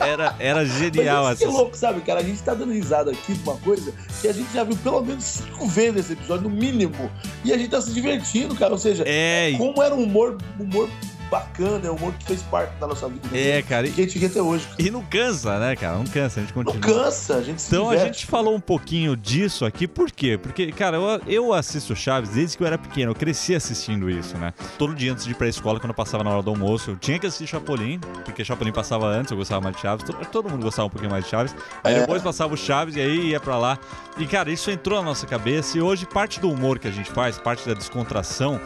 Era, 0.06 0.36
era 0.40 0.66
genial 0.66 1.26
Mas 1.26 1.40
isso 1.40 1.50
que 1.50 1.56
louco, 1.56 1.78
sabe, 1.78 2.02
cara? 2.02 2.20
A 2.20 2.24
gente 2.24 2.42
tá 2.42 2.54
dando 2.54 2.72
risada 2.72 3.12
aqui 3.12 3.34
de 3.34 3.44
uma 3.44 3.58
coisa 3.58 3.94
que 4.22 4.28
a 4.28 4.34
gente 4.34 4.52
já 4.54 4.64
viu 4.64 4.78
pelo 4.78 5.02
menos 5.02 5.24
cinco 5.24 5.68
vezes 5.68 6.06
esse 6.06 6.14
episódio, 6.14 6.50
no 6.50 6.56
mínimo. 6.56 7.10
E 7.44 7.54
a 7.54 7.58
gente 7.58 7.70
tá 7.70 7.82
se 7.82 7.92
divertindo, 7.92 8.56
cara. 8.56 8.72
Ou 8.72 8.80
seja, 8.80 9.04
É, 9.06 9.54
como 9.58 9.82
era 9.82 9.94
um 9.96 10.04
humor, 10.04 10.38
humor 10.60 10.90
bacana, 11.30 11.88
é 11.88 11.92
um 11.92 11.96
humor 11.96 12.14
que 12.14 12.26
fez 12.26 12.42
parte 12.44 12.74
da 12.80 12.88
nossa 12.88 13.08
vida. 13.08 13.28
é, 13.38 13.62
cara. 13.62 13.88
E 13.88 13.92
que 13.92 14.02
a 14.02 14.04
gente 14.06 14.18
ri 14.20 14.26
até 14.26 14.42
hoje. 14.42 14.66
cara. 14.68 14.82
e 14.82 14.90
não 14.92 15.04
cansa, 15.04 15.60
né, 15.60 15.76
cara? 15.76 15.98
Não 15.98 16.06
cansa, 16.06 16.40
a 16.40 16.44
gente 16.44 16.56
Não 16.56 16.64
continua. 16.64 17.04
cansa, 17.04 17.36
a 17.36 17.42
gente 17.44 17.62
se 17.62 17.68
Então 17.68 17.90
a 17.90 17.96
diverte. 17.96 18.18
gente 18.20 18.26
falou 18.28 18.56
um 18.56 18.60
pouquinho 18.60 19.16
disso 19.16 19.66
aqui, 19.66 19.88
por 19.88 20.12
quê? 20.12 20.38
Porque, 20.42 20.72
cara, 20.72 20.98
eu, 20.98 21.22
eu 21.28 21.54
assisto 21.54 21.96
Chaves 21.96 22.30
desde 22.32 22.58
que 22.58 22.64
eu 22.64 22.68
era 22.68 22.78
pequeno, 22.78 23.12
eu 23.12 23.16
cresci 23.16 23.54
assistindo 23.56 24.10
isso, 24.10 24.38
né? 24.38 24.54
Todo 24.78 24.94
dia 24.96 25.12
antes 25.12 25.26
de 25.26 25.32
ir 25.32 25.36
pra 25.36 25.48
escola, 25.48 25.80
quando 25.80 25.90
eu 25.92 25.96
passava 25.96 26.24
na 26.24 26.32
hora 26.32 26.42
do 26.44 26.50
almoço, 26.50 26.92
eu 26.92 26.96
tinha 26.98 27.20
que 27.20 27.28
assistir 27.28 27.48
Chapolin, 27.48 28.00
porque 28.26 28.44
Chapolin 28.44 28.72
passava 28.72 29.06
antes, 29.08 29.32
eu 29.32 29.38
gostava 29.38 29.62
mais 29.62 29.76
de 29.76 29.82
Chaves, 29.82 30.04
todo, 30.06 30.26
todo 30.26 30.50
mundo 30.50 30.64
gostava 30.64 30.88
um 30.88 30.90
pouquinho 30.90 31.12
mais 31.12 31.24
de 31.26 31.30
Chaves. 31.30 31.56
Aí 31.84 31.94
É. 31.96 32.00
depois 32.02 32.22
passava 32.22 32.54
o 32.54 32.58
Chaves 32.58 32.96
e 32.96 33.00
aí 33.02 33.30
ia 33.30 33.40
pra 33.40 33.58
lá. 33.58 33.78
E, 34.18 34.26
cara, 34.28 34.52
isso 34.52 34.70
entrou 34.70 35.00
na 35.00 35.06
nossa 35.06 35.26
cabeça 35.26 35.78
e 35.78 35.82
hoje 35.82 36.06
parte 36.06 36.40
do 36.40 36.50
humor 36.52 36.78
que 36.80 36.88
a 36.88 36.92
gente 36.92 37.10
faz, 37.10 37.38
parte 37.38 37.66
da 37.68 37.74
descontração, 37.74 38.60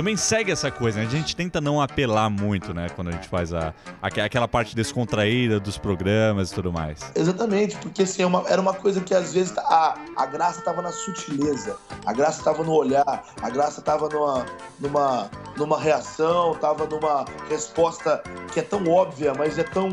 também 0.00 0.16
segue 0.16 0.50
essa 0.50 0.70
coisa, 0.70 0.98
né? 0.98 1.06
A 1.06 1.10
gente 1.10 1.36
tenta 1.36 1.60
não 1.60 1.78
apelar 1.80 2.30
muito, 2.30 2.72
né? 2.72 2.86
Quando 2.96 3.08
a 3.08 3.12
gente 3.12 3.28
faz 3.28 3.52
a, 3.52 3.74
aque- 4.00 4.20
aquela 4.20 4.48
parte 4.48 4.74
descontraída 4.74 5.60
dos 5.60 5.76
programas 5.76 6.50
e 6.50 6.54
tudo 6.54 6.72
mais. 6.72 7.12
Exatamente, 7.14 7.76
porque 7.76 8.02
assim, 8.04 8.22
é 8.22 8.26
uma- 8.26 8.42
era 8.48 8.60
uma 8.60 8.72
coisa 8.72 9.02
que 9.02 9.14
às 9.14 9.34
vezes 9.34 9.56
a, 9.58 9.98
a 10.16 10.24
graça 10.24 10.62
tava 10.62 10.80
na 10.80 10.90
sutileza, 10.90 11.76
a 12.06 12.12
graça 12.14 12.42
tava 12.42 12.62
no 12.64 12.72
olhar, 12.72 13.24
a 13.42 13.50
graça 13.50 13.82
tava 13.82 14.08
numa, 14.08 14.46
numa, 14.80 15.30
numa 15.58 15.78
reação, 15.78 16.54
tava 16.54 16.86
numa 16.86 17.26
resposta 17.50 18.22
que 18.54 18.60
é 18.60 18.62
tão 18.62 18.88
óbvia, 18.88 19.34
mas 19.36 19.58
é 19.58 19.64
tão. 19.64 19.90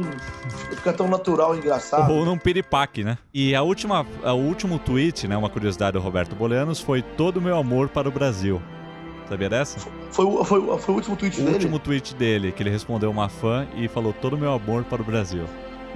fica 0.69 0.93
tão 0.93 1.09
natural 1.09 1.53
e 1.53 1.57
engraçado. 1.57 2.13
Ou 2.13 2.23
num 2.23 2.37
piripaque, 2.37 3.03
né? 3.03 3.17
E 3.33 3.53
a 3.53 3.61
última, 3.61 4.05
a- 4.23 4.33
o 4.33 4.39
último 4.41 4.79
tweet, 4.79 5.27
né? 5.27 5.35
Uma 5.35 5.49
curiosidade 5.49 5.93
do 5.93 5.99
Roberto 5.99 6.33
Bolianos 6.33 6.79
foi 6.79 7.01
todo 7.01 7.37
o 7.37 7.41
meu 7.41 7.57
amor 7.57 7.89
para 7.89 8.07
o 8.07 8.11
Brasil. 8.11 8.61
Sabia 9.29 9.49
dessa? 9.49 9.79
Foi, 10.11 10.25
o- 10.25 10.43
foi, 10.43 10.59
o- 10.59 10.77
foi 10.77 10.93
o 10.93 10.97
último 10.97 11.15
tweet 11.15 11.39
O 11.39 11.43
dele? 11.43 11.53
último 11.55 11.79
tweet 11.79 12.15
dele, 12.15 12.51
que 12.51 12.63
ele 12.63 12.69
respondeu 12.69 13.11
uma 13.11 13.27
fã 13.29 13.67
e 13.75 13.87
falou 13.87 14.13
todo 14.13 14.33
o 14.33 14.37
meu 14.37 14.53
amor 14.53 14.83
para 14.85 15.01
o 15.01 15.05
Brasil. 15.05 15.43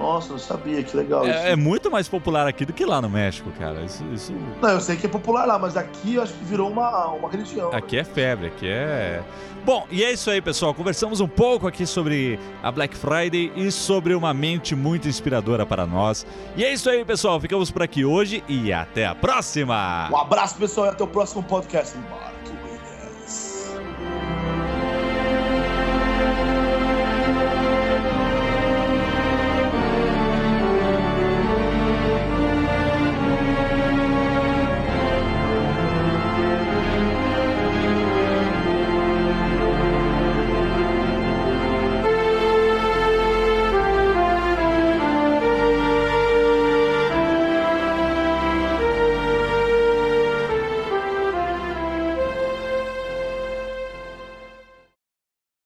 Nossa, 0.00 0.32
não 0.32 0.38
sabia, 0.38 0.82
que 0.82 0.96
legal 0.96 1.22
isso. 1.22 1.38
É, 1.38 1.52
é 1.52 1.56
muito 1.56 1.88
mais 1.90 2.08
popular 2.08 2.46
aqui 2.48 2.64
do 2.64 2.72
que 2.72 2.84
lá 2.84 3.00
no 3.00 3.08
México, 3.08 3.50
cara. 3.58 3.82
Isso, 3.82 4.02
isso 4.12 4.34
Não, 4.60 4.70
eu 4.70 4.80
sei 4.80 4.96
que 4.96 5.06
é 5.06 5.08
popular 5.08 5.46
lá, 5.46 5.58
mas 5.58 5.76
aqui 5.76 6.14
eu 6.16 6.22
acho 6.22 6.32
que 6.32 6.44
virou 6.44 6.68
uma, 6.70 7.08
uma 7.08 7.28
religião. 7.30 7.70
aqui 7.72 7.98
é 7.98 8.02
febre, 8.02 8.48
aqui 8.48 8.66
é. 8.66 9.22
Bom, 9.64 9.86
e 9.90 10.02
é 10.02 10.10
isso 10.10 10.28
aí, 10.28 10.40
pessoal. 10.40 10.74
Conversamos 10.74 11.20
um 11.20 11.28
pouco 11.28 11.68
aqui 11.68 11.86
sobre 11.86 12.36
a 12.62 12.72
Black 12.72 12.96
Friday 12.96 13.52
e 13.54 13.70
sobre 13.70 14.12
uma 14.14 14.34
mente 14.34 14.74
muito 14.74 15.06
inspiradora 15.08 15.64
para 15.64 15.86
nós. 15.86 16.26
E 16.56 16.64
é 16.64 16.72
isso 16.72 16.90
aí, 16.90 17.04
pessoal. 17.04 17.38
Ficamos 17.38 17.70
por 17.70 17.82
aqui 17.82 18.04
hoje 18.04 18.42
e 18.48 18.72
até 18.72 19.06
a 19.06 19.14
próxima! 19.14 20.08
Um 20.10 20.16
abraço, 20.16 20.56
pessoal, 20.56 20.86
e 20.86 20.90
até 20.90 21.04
o 21.04 21.06
próximo 21.06 21.44
podcast. 21.44 21.96
Bora. 21.96 22.32